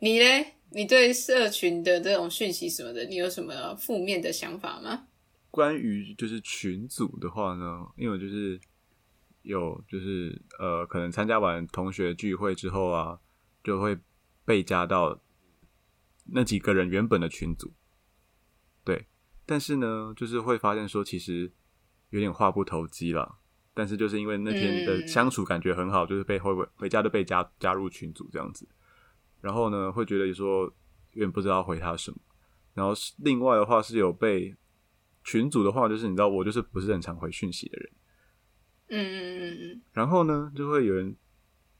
[0.00, 0.52] 你嘞？
[0.70, 5.06] 你对社群的这种讯息什么的，你有什么负面的想法吗？
[5.56, 8.60] 关于就是群组的话呢，因为我就是
[9.40, 13.18] 有就是呃，可能参加完同学聚会之后啊，
[13.64, 13.98] 就会
[14.44, 15.18] 被加到
[16.26, 17.72] 那几个人原本的群组，
[18.84, 19.06] 对，
[19.46, 21.50] 但是呢，就是会发现说其实
[22.10, 23.38] 有点话不投机了。
[23.72, 25.08] 但是就是因为那天的嗯。
[25.08, 28.68] 相处感觉很好，就是被回回家都被加加入群组这样子，
[29.40, 30.64] 然后呢会觉得说
[31.12, 32.18] 有点不知道回他什么，
[32.74, 34.54] 然后是另外的话是有被
[35.26, 37.90] 群组的话，就是你知道我就是不是很常回讯息的人，
[38.88, 41.14] 嗯嗯嗯嗯然后呢就会有人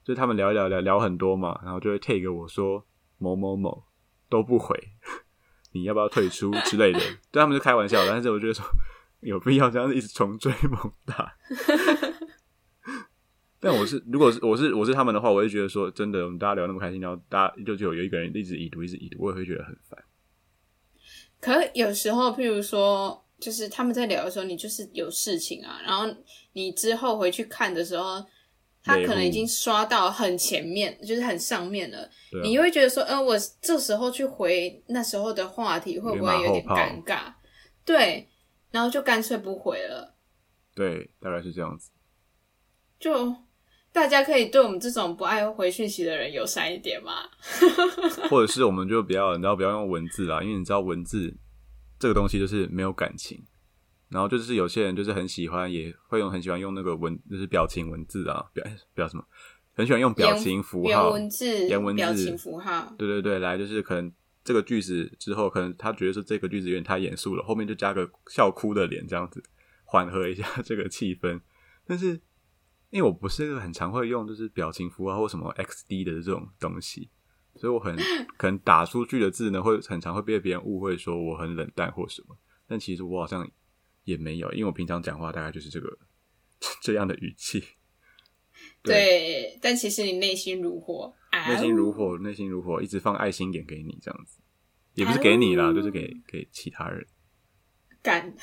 [0.04, 2.84] 就他们聊一聊聊聊很多嘛，然后就会 take 我说
[3.18, 3.84] 某某某
[4.28, 4.76] 都不回，
[5.72, 6.98] 你要不要退出之类的，
[7.30, 8.64] 对他们是开玩笑，但是我觉得说
[9.20, 11.34] 有必要这样子一直穷追猛打。
[13.58, 20.04] 但我是，如果是我是我是他们的话，我会觉得说，真的，我们大家聊那么开心，然后大家就就有一个人一直已读，一直已读，我也会觉得很烦。
[21.40, 26.06] 可是有时候，譬如说，就是他们在聊的时候，你就是有事情啊，然后
[26.52, 28.24] 你之后回去看的时候，
[28.82, 32.08] 他可能已经刷到很前面，就是很上面了，
[32.42, 37.32] 你会觉得说，呃，我这时候去回那时候的话题，会不会有点尴尬？
[37.84, 38.28] 对，
[38.70, 40.14] 然后就干脆不回了，
[40.74, 41.90] 对，大概是这样子。
[42.98, 43.34] 就
[43.92, 47.28] 大家可以对我们这种不爱回讯息的人友善一点嘛。
[48.30, 51.36] 或者是我们就不要，你知道，不要用文字啦，因为你知道文字
[51.98, 53.44] 这个东西就是没有感情。
[54.08, 59.24] 然后就是有些人就是很喜欢，也会用很喜欢用那个文，就是表情文字啊，表表什么，
[59.74, 64.12] 很喜欢用表情符号、文字、言文字表情符号，对对对，来就是可能
[64.44, 69.42] 这个句子之后，可能他觉得说这个句子有点太严肃了，后面就加个笑哭的脸，这样子
[69.84, 71.40] 缓和一下这个气氛。
[71.84, 72.10] 但是
[72.90, 77.10] 因为我不是一个很常会用就是表情符号或什么 XD 的这种东西，
[77.56, 77.96] 所以我很
[78.36, 82.36] 可能打出去的字呢，会很常会被别人误会说我很冷淡或什么。
[82.68, 83.48] 但其实我好像
[84.04, 85.98] 也没有，因为我平常讲话大概就是这个
[86.82, 87.62] 这样的语气。
[88.82, 91.14] 对，但其实你内心如火，
[91.48, 94.40] 内心如啊火，内心如火，一直放爱心眼给你，这样子，
[94.94, 97.06] 也不是给你啦，啊就是给给其他人。
[98.02, 98.32] 干，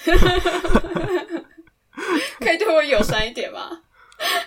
[2.39, 3.69] 可以对我友善一点吗？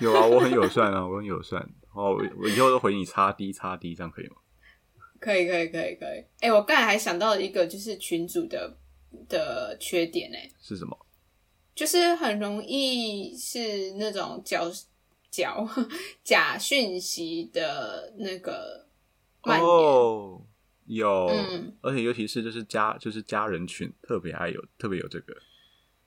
[0.00, 1.60] 有啊，我很友善啊，我很友善。
[1.92, 4.36] 哦，我我以后都回你擦滴擦滴，这样可以吗？
[5.26, 6.24] 可以，可以，可以，可以。
[6.38, 8.76] 哎、我刚才还想到一个，就是群主的
[9.28, 10.96] 的缺点、哎，是什么？
[11.74, 14.62] 就是很容易是那种假
[15.28, 15.52] 假
[16.22, 18.86] 假讯息的那个
[19.42, 19.68] 蔓延。
[19.68, 20.42] 哦，
[20.86, 25.36] 有，嗯而且尤其是就是家就是家人群特别爱有特别有这个。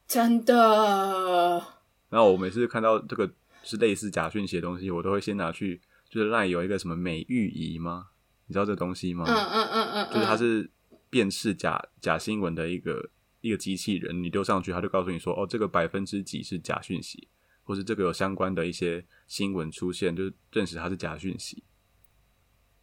[0.07, 1.61] 真的，
[2.09, 3.29] 然后我每次看到这个
[3.63, 8.07] 是类似假讯息的东西，我都会先拿去就是赖有一个什么美玉仪吗？
[8.49, 9.25] 你知道这东西吗？
[9.27, 10.71] 嗯嗯嗯嗯，就是它嗯是
[11.07, 17.27] 辨识假假新闻的一个一个机器人，你丢上去，它就告诉你说，哦，这个百分之几是假讯息，
[17.63, 21.63] 或是这个有相关的一些新闻出现，就是证实它是假讯息。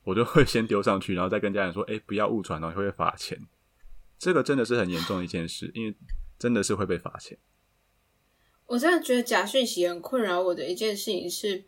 [0.05, 3.37] 我就会先丢上去，然后再跟家人说，哎，不要误传哦，会被罚钱。
[4.16, 5.96] 这个真的是很严重的一件事，因为
[6.38, 7.37] 真的是会被罚钱。
[8.66, 11.64] 我真的觉得假讯息很困扰我的一件事情是，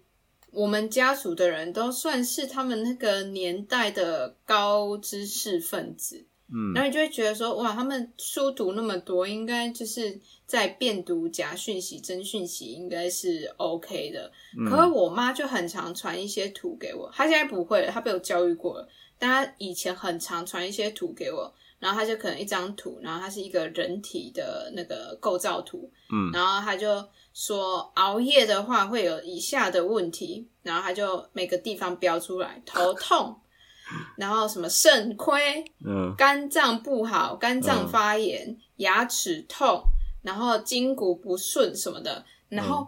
[0.50, 6.72] 我们家族的人都算是他们那个年代的高知识分子，嗯。
[6.72, 14.32] 然后你就会觉得说，哇，他们书读那么多，应该就是在辨读假讯息、真讯息，应该是 OK 的。
[14.58, 14.64] 嗯。
[14.68, 18.88] 可是我妈就很常传一些图给我，她现在不会了，她被我教育过了，
[19.18, 26.30] 但她以前很常传一些图给我，然后她就可能一张图，然后它是一个人体的那个构造图，嗯。
[26.32, 27.06] 然后她就
[27.38, 33.40] 说熬夜的话会有以下的问题，然后他就每个地方标出来，头痛，
[34.18, 36.12] 然后什么肾亏，嗯。
[36.18, 39.80] 肝脏不好，肝脏嗯发炎，牙齿痛，
[40.22, 42.84] 然后筋骨不顺什么的，然后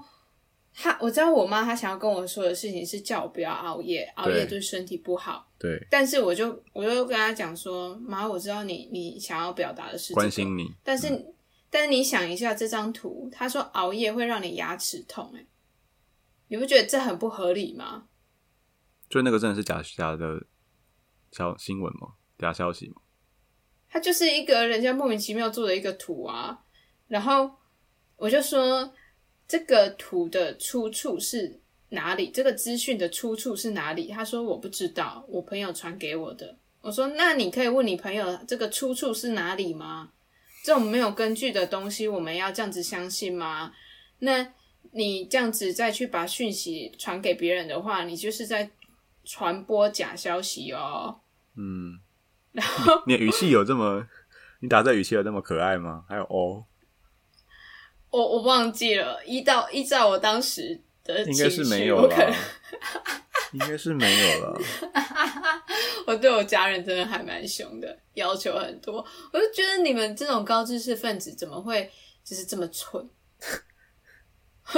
[0.75, 5.47] 他我知道我妈她想要跟我说的事情是叫我不要熬夜，熬夜对身体不好。
[5.61, 11.07] 对，但是我就我就跟她讲说，妈，我知道你你想要表达的是、这个、关心你，但是、
[11.71, 15.47] 但是你想一下这张图，他说熬夜会让你牙齿痛、欸，
[16.49, 18.09] 你不觉得这很不合理吗？
[19.09, 20.47] 就那个真的是假假的
[21.33, 22.15] 消新闻吗？
[22.39, 22.97] 假消息吗？
[23.89, 26.61] 他就是一个人家莫名其妙做的一个图啊，
[27.09, 27.51] 然后
[28.17, 28.93] 我就说
[29.49, 32.31] 这个图的出处是哪里？
[32.31, 34.09] 这个资讯的出处是哪里？
[34.09, 36.57] 他说我不知道，我朋友传给我的。
[36.81, 40.13] 我说那你可以问你朋友这个出处是哪里吗？
[40.63, 43.73] 这种没有根据的东西，我们要这样子相信吗？
[44.19, 44.47] 那
[44.93, 48.71] 你这样子再去把讯息传给别人的话，你就是在
[49.25, 51.21] 传播假消息哦。
[51.57, 51.99] 嗯，
[52.53, 54.07] 然后 你的语气有这么，
[54.61, 56.05] 你打这语气有那么可爱吗？
[56.09, 56.65] 还有哦，
[58.11, 62.37] 我我忘记了，依照依照我当时的应该是没有我可能啦，
[63.53, 64.61] 应该是没有了。
[66.07, 69.05] 我对我家人真的还蛮凶的，要求很多。
[69.33, 71.91] 我就觉得你们这种高知识分子怎么会
[72.25, 73.09] 就是这么蠢？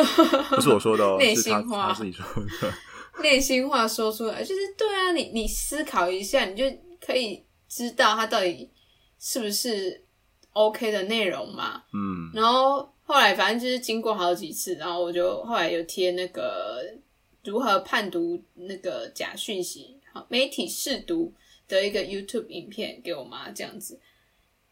[0.51, 3.23] 不是我说的哦，内心话他自己说的。
[3.23, 6.65] 内心话说出来，就是对啊，你你思考一下，你就
[7.05, 8.71] 可以知道他到底
[9.19, 10.03] 是不是
[10.53, 11.83] OK 的内容嘛。
[11.93, 16.83] 嗯，然后后来反正就是经过好几次，然后我就后来有贴那个
[17.45, 21.33] 如何判读那个假讯息，好媒体试读
[21.67, 23.99] 的一个 YouTube 影片给我妈这样子，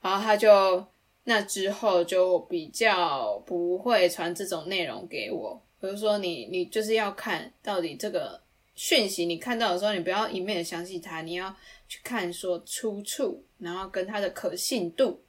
[0.00, 0.86] 然后她就
[1.24, 8.40] 那之后就比较不会传这种内容给我，比如说你你就是要看到底这个
[8.74, 11.54] 讯息你看到的时候，你不要一面的相信它，你要
[11.88, 15.24] 去看说出处，然后跟它的可信度，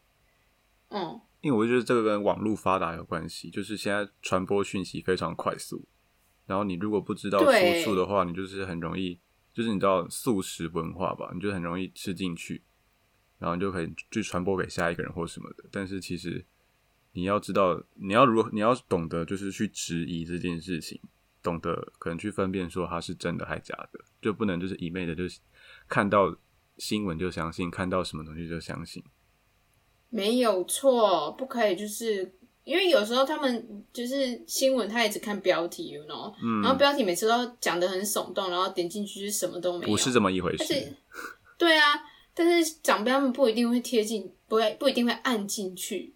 [0.89, 1.19] 嗯。
[1.41, 5.83] 因为我觉得这个跟网络发达有关系，就是现在传播讯息非常快速，
[6.45, 9.19] 然后你如果不知道出处的话，你就是很容易，
[9.53, 12.61] 就是你知道素食文化吧，你就很容易吃进去，
[13.39, 15.63] 然后你就可以去传播给下一个人或什么的。
[15.71, 16.45] 但是其实
[17.13, 20.99] 你要知道，你要如你要懂得就是去质疑这件事情，
[21.41, 25.39] 懂得可能去分辨说它是真的还假的，就不能就是一昧的就是
[25.87, 26.35] 看到
[26.77, 29.03] 新闻就相信，看到什么东西就相信。
[30.09, 36.61] 没有错，不可以就是因为有时候他们就是新闻，他也只看标题，you know，、嗯。
[36.61, 40.97] 然后标题每次都讲的很耸动，然后点进去就是什么都没有，不是这么一回事。
[41.57, 41.85] 对啊，
[42.33, 46.13] 但是长辈他们不一定会贴近，不会不一定会按进去，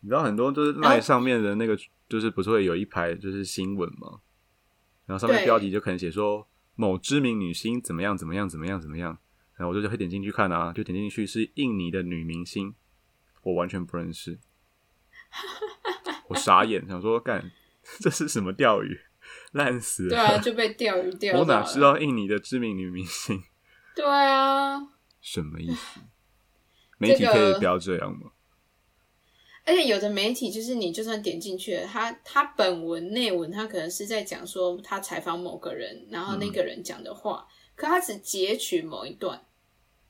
[0.00, 1.76] 你知道很多就是然后赖上面的那个，
[2.08, 4.20] 就是不是会有一排就是新闻吗？
[5.06, 9.18] 然后上面标题就可能写说某知名女星怎么样怎么样怎么样怎么样，
[9.56, 12.74] 然后我就会点进去看啊，就点进去是印尼的女明星，
[13.42, 14.38] 我完全不认识，
[16.28, 17.50] 我傻眼，想说干
[18.00, 19.00] 这是什么钓鱼，
[19.52, 20.08] 烂死了！
[20.10, 21.44] 对啊，就被钓鱼钓到我。
[21.46, 23.42] 哪知道印尼的知名女明星
[23.94, 24.78] 对啊，
[25.20, 26.00] 什么意思？
[26.98, 28.32] 媒体可以不要这样吗？
[29.64, 39.44] 而且有的媒体就是你就算点进去了，他他本文内文他可能是在讲说他采访某个人，然后那个人讲的话，可他只截取某一段，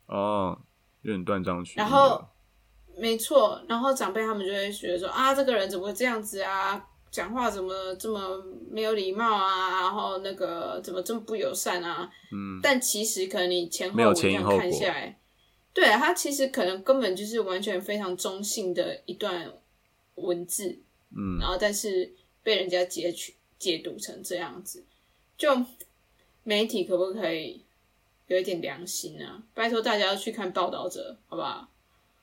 [0.06, 0.60] 哦，
[1.02, 1.76] 有点断章取义。
[1.76, 2.24] 然后
[2.98, 6.84] 没错，然后长辈他们就会觉得说啊，这个人怎么会这样子啊？
[7.10, 9.80] 讲话怎么这么没有礼貌啊？
[9.80, 12.10] 然后那个怎么这么不友善啊？
[12.30, 15.18] 嗯，但其实可能你前后文这样看下来，
[15.72, 19.50] 对啊他其实可能根本就是完全非常中性的一段
[20.16, 20.78] 文字，
[21.16, 24.84] 嗯然后但是被人家截取解读成这样子，
[25.38, 25.64] 就
[26.42, 27.64] 媒体可不可以
[28.26, 29.42] 有一点良心啊？
[29.54, 31.68] 拜托大家要去看报道者，好不好？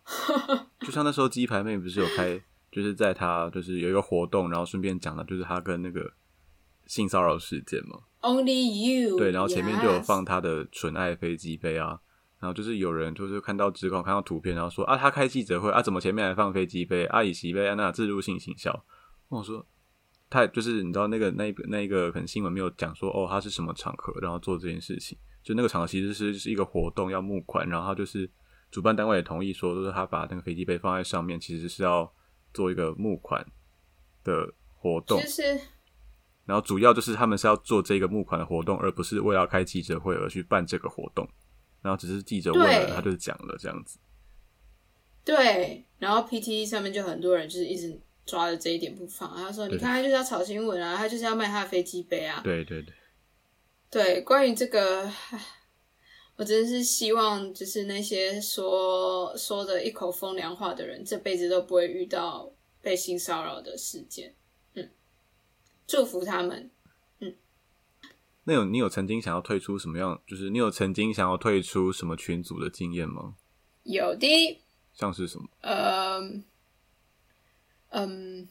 [0.81, 2.39] 就像那时候鸡排妹不是有开，
[2.71, 6.13] 就是在她就是有一个活动，然后顺便讲了就是她跟那个
[6.85, 7.99] 性骚扰事件嘛。
[8.21, 11.99] Only you 对，然后前面就有放她的纯爱飞机杯啊，
[12.39, 17.05] 然后就是有人就是看到指控，看到图片，然后说啊，她开记者会啊，怎么前面还放飞机杯？
[17.05, 18.85] 啊，以席杯啊，那自入性行销。
[19.27, 19.65] 我说，
[20.29, 28.29] 他就是你知道那个那一个那一个可能新闻没有讲说哦，他是什么场合，然后做这件事情，就那个场合其实是是一个活动要募款，然后他就是
[28.75, 32.11] 主办单位也同意说，就是他把那个飞机杯放在上面，其实是要
[32.53, 33.41] 做一个募款
[34.21, 35.17] 的活动。
[35.21, 35.57] 就是
[36.45, 41.25] 然后主要就是他们是要做这个募款的活动，而不是为了要开记者会而去办这个活动。
[41.81, 43.97] 然后只是记者问了，他就讲了这样子。
[45.23, 52.93] 对，然后 PTE 上面就很多人就是一直抓着这一点不放，他说：“你看他就是要炒新闻啊，他就是要卖他的飞机杯啊。”对对对，
[53.89, 55.39] 对，关于这个，唉
[56.37, 64.33] 我真是希望，就是那些说说的一口风凉话的人，这辈子都不会遇到被性骚扰的事件。
[64.73, 64.89] 嗯
[65.87, 66.69] 祝福他们。
[67.19, 67.33] 嗯
[68.43, 70.21] 那有你有曾经想要退出什么样？
[70.27, 73.35] 就是你有曾经想要退出什么群组的经验吗？
[73.83, 74.61] 有的，
[74.93, 75.47] 像是什么？
[75.61, 76.19] 呃，
[77.89, 78.47] 嗯，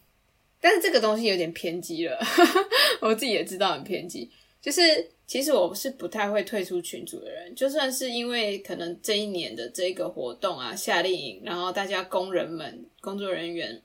[0.60, 2.18] 但是这个东西有点偏激了，
[3.02, 4.30] 我自己也知道很偏激。
[4.62, 4.80] 就是
[5.26, 13.82] 其实我是不太会退出群组的人，就算是因为可能这一年的这个活动啊，夏令营，然后大家工人们、工作人员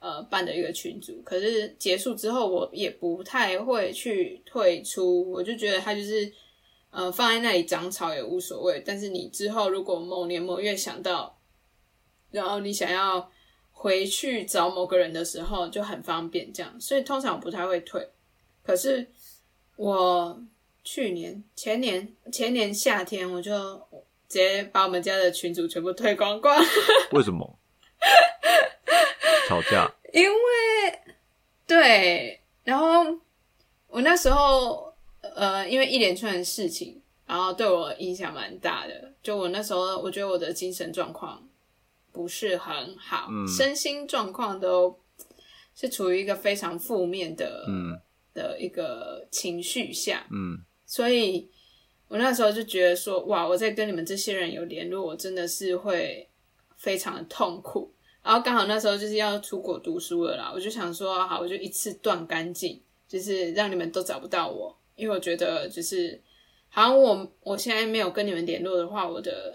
[0.00, 6.30] 呃办的一个群组，可是结束之后，我也不太会去退出，我就觉得它就是
[6.90, 8.82] 呃放在那里长草也无所谓。
[8.84, 11.38] 但是你之后如果某年某月想到，
[12.32, 13.30] 然后你想要
[13.70, 18.06] 回去找某个人的时候，就很方便这样，所以通常我不太会退。
[18.62, 19.06] 可是
[19.76, 20.42] 我
[20.92, 23.52] 去年、前年、前年夏天，我就
[24.28, 26.60] 直接把我们家的群主全部退光光，
[27.14, 27.58] 为什么？
[29.46, 29.88] 吵架？
[30.12, 31.00] 因为
[31.64, 33.04] 对，然后
[33.86, 39.12] 我那时候呃，因为一连串的事情，然后对我影响蛮大的。
[39.22, 41.48] 就我那时候，我觉得我的精神状况
[42.10, 44.98] 不是很好，嗯身心状况都
[45.72, 47.96] 是处于一个非常负面的、嗯
[48.34, 50.58] 的一个情绪下，嗯
[50.90, 51.48] 所以
[52.08, 56.28] 我那时候就觉得说，哇，我在跟你们这些人有联络，我真的是会
[56.76, 57.94] 非常的痛苦。
[58.24, 66.20] 然后刚好那时候就是要出国读书了啦，我就想说，好，我就一次断干净，就是让你们都找不到我，因为我觉得就是
[66.68, 69.54] 好像我我现在没有跟你们联络的话，我的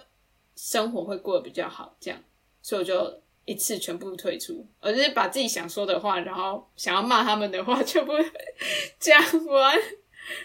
[0.56, 2.24] 生活会过得比较好，这样，
[2.62, 8.14] 所以我就一次全部退出，我就是把自己想说的话，然后想要骂他们的话全部
[8.98, 9.78] 讲完。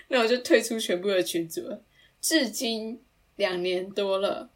[0.08, 1.82] 那我就退出全部的群组了，
[2.20, 3.02] 至今
[3.36, 4.50] 两年多了，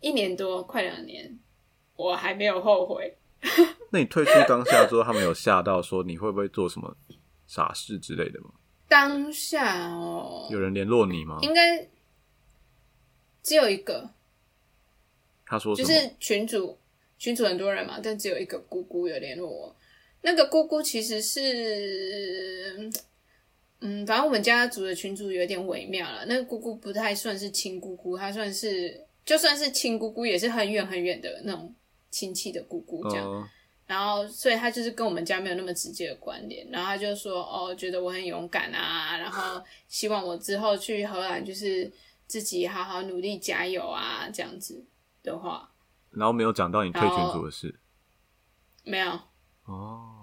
[0.00, 1.38] 一年多，快两年，
[1.96, 3.16] 我还没有后悔。
[3.90, 6.96] 那你退出当下之后，他们有吓到说你会不会做什么
[7.46, 8.50] 傻事之类的吗？
[8.88, 11.38] 当下哦，有人联络你吗？
[11.42, 11.88] 应该
[13.42, 14.10] 只有一个，
[15.46, 15.74] 他说？
[15.74, 16.78] 就是群主，
[17.18, 19.76] 群主很多人嘛，但只有一个姑姑有联络我。
[20.20, 22.90] 那个姑姑其实是，
[23.82, 26.24] 嗯，反正我们家族的群主有点微妙了。
[26.26, 31.74] 那个姑姑不太算是亲姑姑，她算是就算是亲姑姑，也是很远很远的那种
[32.10, 33.26] 亲戚的姑姑这样。
[33.26, 33.48] 嗯
[33.84, 36.66] 然后，所以她就是跟我们家没有那么直接的关联。
[36.70, 41.92] 然后她就说：“哦，觉得我很勇敢啊，然后希望我之后去荷兰就是
[42.26, 44.82] 自己好好努力加油啊，这样子
[45.22, 45.68] 的话，
[46.10, 47.78] 然后没有讲到你退群组的事
[48.84, 49.10] 没有。
[49.64, 50.21] 哦。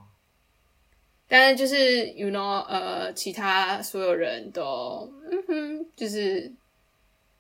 [1.30, 6.52] 但是就是 you know，呃，其他所有人都嗯哼，就是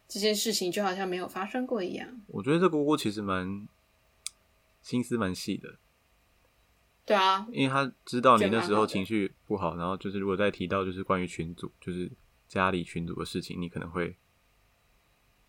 [0.07, 2.07] 这件事情就好像没有发生过一样。
[2.27, 3.67] 我觉得这姑姑其实蛮
[4.81, 5.79] 心思蛮细的，
[7.03, 12.11] 对啊，因为他知道你那时候情绪不好，然后就是如果再提到就是关于群组，就是
[12.47, 14.15] 家里群组的事情，你可能会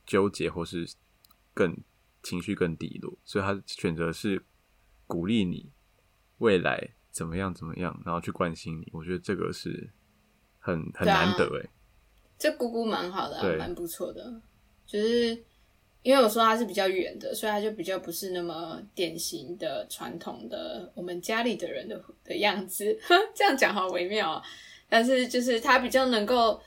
[0.07, 0.89] 纠结或是
[1.53, 1.77] 更
[2.23, 4.43] 情绪更低落，所以他选择是
[5.07, 5.71] 鼓励你
[6.39, 8.89] 未来怎么样怎么样，然后去关心你。
[8.93, 9.91] 我觉得这个是
[10.59, 11.69] 很很难得哎、
[12.39, 14.41] 这姑姑蛮好的、啊对，蛮不错的。
[14.87, 15.29] 就是
[16.03, 22.99] 因为我说她是比较远的，所以她就比较不是那么典型的传统的我们家里的人的的样子。
[23.35, 24.43] 这样讲好微妙、啊，
[24.89, 26.61] 但是就是她比较能够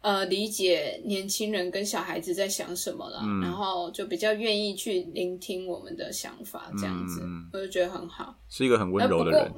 [0.00, 7.20] 呃理解年轻人跟小孩子在想什么啦，嗯然后就比较愿意去聆听我们的想法，这样子，
[7.52, 8.38] 我就觉得很好。
[8.48, 9.52] 是一个很温柔的人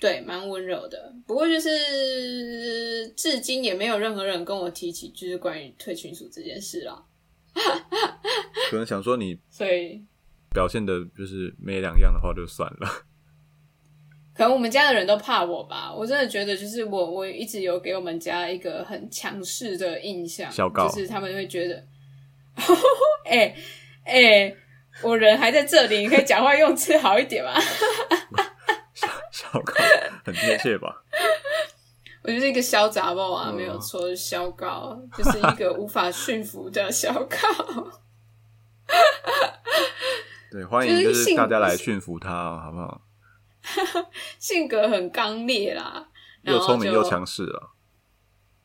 [0.00, 1.14] 对，蛮温柔的。
[1.26, 7.04] 不过就是至今也没有任何人跟我提起就是关于退群组这件事啦。
[8.70, 10.02] 可能想说你 所以
[10.54, 12.88] 表现的就是没两样的话就算了。
[14.32, 15.92] 可能我们家的人都怕我吧。
[15.92, 21.84] 我真的觉得就是我我一直有给我们家一个很强势的印象，小告就是他们会觉得，
[23.26, 23.54] 哎
[24.04, 24.56] 哎、
[25.02, 27.52] 我人还在这里，你可以讲话用词好一点吗？
[30.24, 31.02] 很贴切吧？
[32.22, 37.38] 我就是一个小杂包啊，嗯没有错，小高就是一个无法驯服的小高。
[40.50, 43.02] 对，欢迎就是大家来驯服他哦，好不好？
[44.38, 46.08] 性格很刚烈啦，
[46.42, 47.70] 又聪明又就强势啊！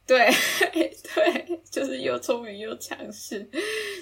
[0.07, 0.29] 对
[0.71, 3.49] 对，就是又聪明又强势，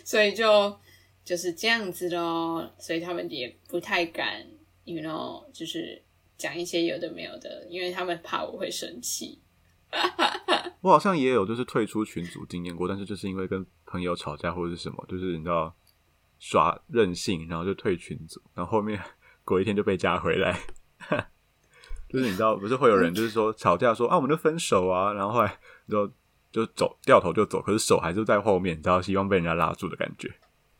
[0.05, 0.79] 所以就
[1.23, 2.73] 就是这样子咯。
[2.77, 4.45] 所以他们也不太敢
[4.86, 6.01] ，you know，就是
[6.43, 9.41] 讲一些有的没有的，因为他们怕我会生气。
[10.81, 15.73] 我好像也有就是退出群组经验过，但是就是因为跟朋友吵架或者是什么，就是你知道
[16.39, 18.99] 耍任性，然后就退群组，然后后面
[19.45, 20.59] 过一天就被加回来，
[22.11, 26.11] 就是你知道，不是会有人就是说吵架说啊，我们就分手啊，然后后来就
[26.51, 30.29] 就走掉头就走，可是手还是在后面，你知道，希望被人家拉住的感觉。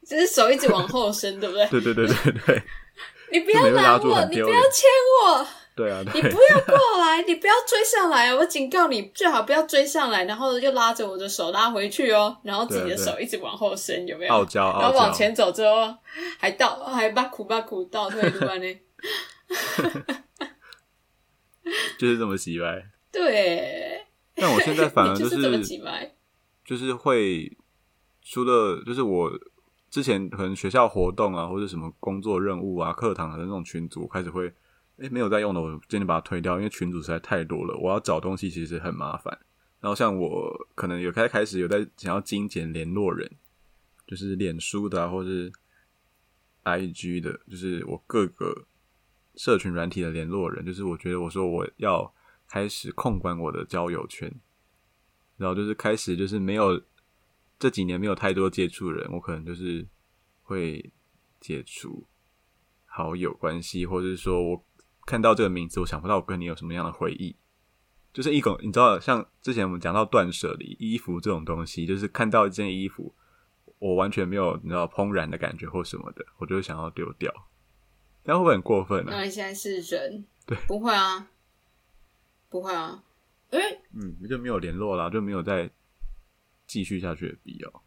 [0.06, 1.66] 就是手一直往后伸，对不对？
[1.70, 2.64] 对对对对对
[3.34, 4.88] 你不要拉拦我，你不要牵
[5.26, 14.32] 我，对啊，你不要过来，你不要追上来， 我警告你，最好不要追上来，然后就拉着我的手拉回去哦，然后自己的手一直往后伸，有没有？
[14.34, 15.92] 傲娇然，后往前走之后，
[16.38, 18.80] 还倒还把苦把苦倒退路啊呢？
[21.98, 22.86] 就是这么洗白。
[23.12, 24.06] 对，
[24.36, 26.14] 但我现在反而 你就是这么几掰。
[26.66, 27.52] 就是会
[28.22, 29.32] 除了就是我
[29.94, 34.52] 之前可能学校活动啊，或者什么工作任务啊、课堂的那种群组，开始会
[34.98, 39.38] 诶没有在用的，我渐渐把它推掉，因为群组实在太多了，我要找东西其实很麻烦。
[39.80, 43.30] 然后像我可能有开开始有在想要精简联络人，
[44.08, 45.52] 就是脸书的啊，或是
[46.64, 48.66] IG 的，就是我各个
[49.36, 52.12] 社群软体的联络人，就是我觉得我说我要
[52.48, 54.34] 开始控管我的交友圈，
[55.38, 56.82] 然后就是开始就是没有
[57.60, 59.88] 这几年没有太多接触人，我可能就是
[60.44, 60.92] 会
[61.40, 62.06] 解除
[62.86, 64.66] 好友关系，或者是说我
[65.06, 67.36] 看到这个名字，我想不到我跟你有什么样的回忆。
[68.12, 73.12] 就是一种你知道，像之前我们讲到断舍离，衣服这种东西，就是看到一件衣服，
[73.80, 77.34] 我完全没有你知道怦然的感觉或什么的，我就会想要丢掉。
[78.24, 80.24] 这样会不会很过分呢、那你现在是人？
[80.46, 81.28] 对，不会啊，
[82.50, 83.04] 不会啊，
[83.50, 85.70] 因为嗯，就没有联络啦，就没有再
[86.74, 87.84] 继续下去的必要。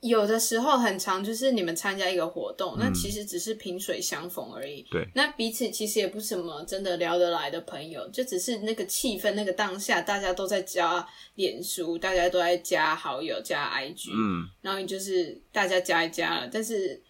[0.00, 4.84] 有的时候很长，就是你们参加一个活动，那嗯其实只是萍水相逢而已。
[4.90, 17.00] 对那彼此其实也不是什么真的聊得来的朋友，就只是那个气氛、那个当下，大家都在加脸书，大家都在加好友、加 IG，、嗯，然后你就是大家加一加了，但是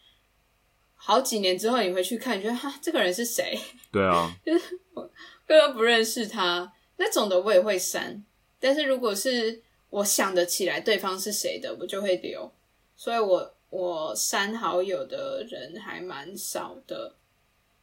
[0.95, 3.59] 好几年之后你回去看，你觉得哈，这个人是谁？
[3.91, 5.11] 对啊， 就是我
[5.47, 8.24] 根本不认识他，那种的我也会删。
[8.61, 9.62] 但是如果是
[9.95, 12.51] 我想得起来对方是谁的，我就会留。
[12.97, 17.14] 所以我我删好友的人还蛮少的。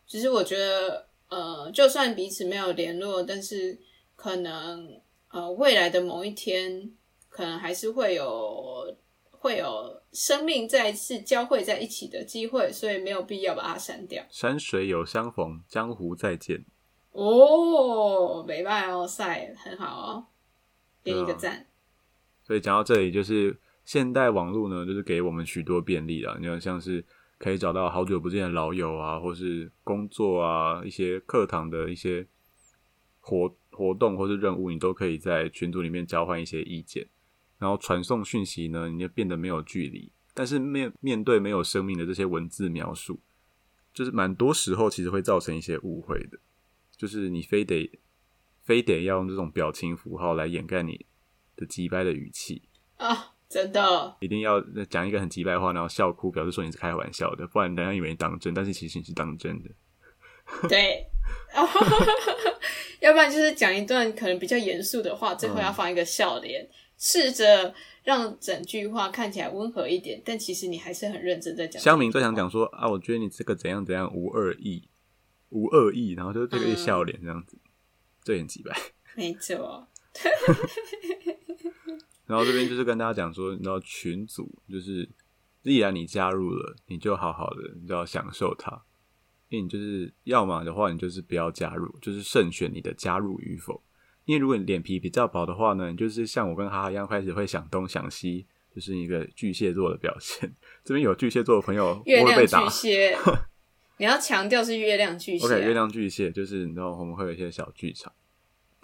[0.05, 3.80] 只是我觉得，呃，就算彼此没有联络，但是
[4.18, 4.99] 可能
[5.30, 6.91] 呃未来的某一天，
[7.30, 8.93] 可能还是会有
[9.32, 14.22] 会有生命再一次交汇在一起的机会，所以没有必要把它删掉。
[14.30, 16.66] 山水有相逢，江湖再见。
[17.14, 20.26] 哦，没办哦，赛很好哦，
[21.05, 21.68] 给你一个赞。
[22.52, 26.36] 所以讲到这里，就是现代网络呢，就是给我们许多便利啊。
[26.38, 27.02] 你看，像是
[27.38, 32.28] 可以找到好久不见的老友啊，或是工作啊，一些课堂的一些
[33.22, 37.08] 活活动或是任务，你都可以在群组里面交换一些意见，
[37.58, 40.12] 然后传送讯息呢，你就变得没有距离。
[40.34, 43.18] 但是面面对没有生命的这些文字描述，
[43.93, 46.38] 就是蛮多时候其实会造成一些误会的，
[46.97, 47.89] 就是你非得
[48.62, 51.06] 非得要用这种表情符号来掩盖你
[51.62, 52.62] 的急掰的语气，
[52.97, 54.59] 啊，真的，一定要
[54.89, 59.70] 讲一个很急掰的话，然后笑哭，表示说你是开玩笑的，不然人家以为你当真，但是其实你是当真的。
[60.68, 61.05] 对。
[62.99, 71.82] 要不然就是讲一段可能比较严肃的话，最后要放一个笑脸，试着让整句话看起来温和一点，但其实你还是很认真在讲。
[71.82, 74.88] 乡民最想讲说啊，我觉得你这个怎样怎样无恶意，
[75.49, 77.57] 无恶意，然后就这个一笑脸这样子，
[78.24, 78.76] 这很急掰。
[79.16, 79.88] 没错，
[82.28, 85.07] 然后这边就是跟大家讲说，你知道群组就是，
[85.64, 88.82] 既然你加入了，你就好好的，你就要享受它。
[89.49, 93.84] 因为你就是要么的话，你就是不要加入，就是慎选你的加入与否。
[94.24, 100.49] 因为如果你脸皮比较薄的话呢，你就是像我跟哈哈一样，开始会想东想西，就是一个巨蟹座的表现。
[100.86, 102.70] 这边有巨蟹座的朋友月亮巨会被打。
[102.70, 103.18] 蟹，
[103.97, 105.47] 你要强调是月亮巨蟹、啊。
[105.47, 108.14] OK，月亮巨蟹就是你知道我们会有一些小剧场，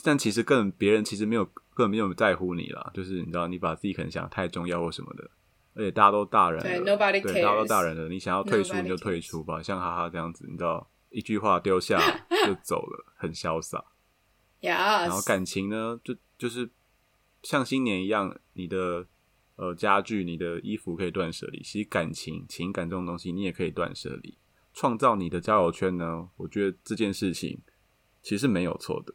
[0.03, 5.29] 但其实更别人其实没有根本没有在乎你啦，就是你知道你把自己可能想的太重要或什么的，
[5.73, 11.99] 而且大家都大人了，对，nobody 对大家都大人了，你想要退出你就退出吧，像哈哈这样子，你知道一句话丢下
[12.45, 13.83] 就走了，很潇洒。
[14.61, 16.69] 呀，然后感情呢，就就是
[17.43, 19.05] 像新年一样，你的
[19.55, 24.37] 呃家具、你的衣服可以断舍离，其实感情、情感这种东西你也可以断舍离。
[24.73, 27.59] 创造你的交友圈呢，我觉得这件事情
[28.21, 29.13] 其实没有错的。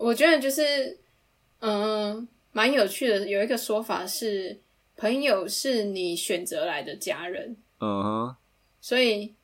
[0.00, 0.96] 我觉得就是，
[1.58, 3.28] 嗯，蛮有趣的。
[3.28, 4.58] 有一个说法是，
[4.96, 8.36] 朋友是你选择来的家人，嗯哼，
[8.80, 9.34] 所以，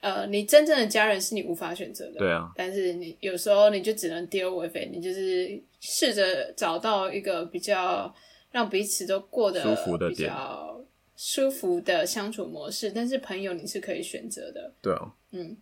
[0.00, 2.18] 呃，你真正的家人是你无法选择的。
[2.18, 8.12] 对啊，但是你有时候你就只能 deal with it，你就是试着找到一个比较
[8.50, 10.80] 让彼此都过得比舒服的比较
[11.14, 12.90] 舒服的相处模式。
[12.90, 15.54] 但是朋友你是可以选择的，对啊，嗯，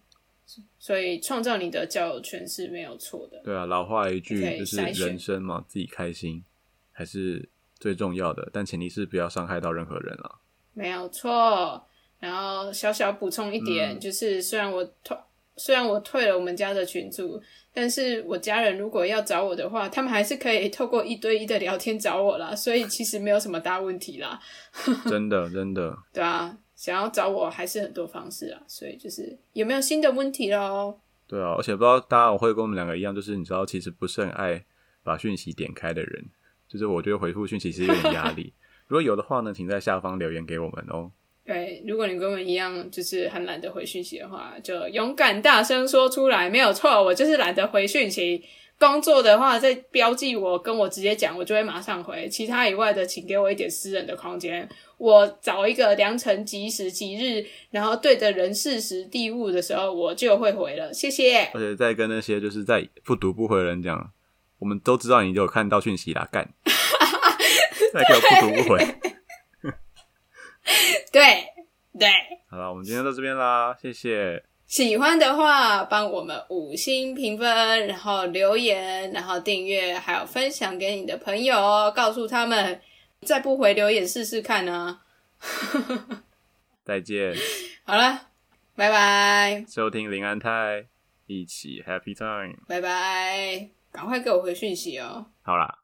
[0.79, 3.41] 所以创造你的交友圈是没有错的。
[3.45, 6.43] 对啊，老话一句就是人生嘛，自己开心
[6.91, 7.49] 还是
[7.79, 10.31] 最重要的，但前提是不要伤害到任何人啊。
[10.75, 11.87] 没有错。
[12.19, 15.17] 然后小小补充一点，嗯就是虽然我退，
[15.57, 17.43] 虽然我退了我们家的群组，
[17.75, 24.39] 但是我家人如果要找我的话，他们还是可以透过一对一的聊天找我啦，所以其实没有什么大问题啦，
[25.11, 30.99] 真的真的，对啊，想要找我还是很多方式啊，所以就是有没有新的问题喽？
[31.29, 34.65] 对啊，而且不知道大家会跟我们两个一样，就是你知道，其实不是很爱
[35.05, 36.25] 把讯息点开的人，
[36.67, 38.53] 就是我觉得回复讯息其实有点压力。
[38.89, 41.13] 如果有的话呢，请在下方留言给我们哦。
[41.45, 48.45] 对，如果你跟我一样就是很懒得回讯息的话，就勇敢大声说出来，没有错，我就是懒得回讯息。
[48.83, 52.29] 工作的话，再标记我，跟我直接讲，我就会马上回。
[52.29, 54.69] 其他以外的，请给我一点私人的空间。
[54.99, 60.93] 我找一个良辰吉时吉日，然后对着人事时地物的时候，我就会回了。
[60.93, 61.45] 谢谢。
[61.55, 64.13] 而且再跟那些就是在不读不回的人讲，
[64.59, 66.53] 我们都知道你有看到讯息啦，干，
[67.95, 68.85] 再给我不读不回。
[71.13, 71.45] 对
[71.97, 72.09] 对，
[72.51, 74.43] 好了，我们今天到这边啦，谢谢。
[74.73, 82.81] 喜欢的话帮我们五星评分，然后留言，然后订阅，还有分享给你的朋友哦，告诉他们
[83.21, 84.99] 再不回留言试试看呢、
[86.87, 87.35] 再见，
[87.85, 88.29] 好了，
[88.75, 90.87] 拜拜，收听林安泰，
[91.27, 92.57] 一起 Happy Time。
[92.67, 95.27] 拜拜，赶快给我回讯息哦。
[95.43, 95.82] 好啦。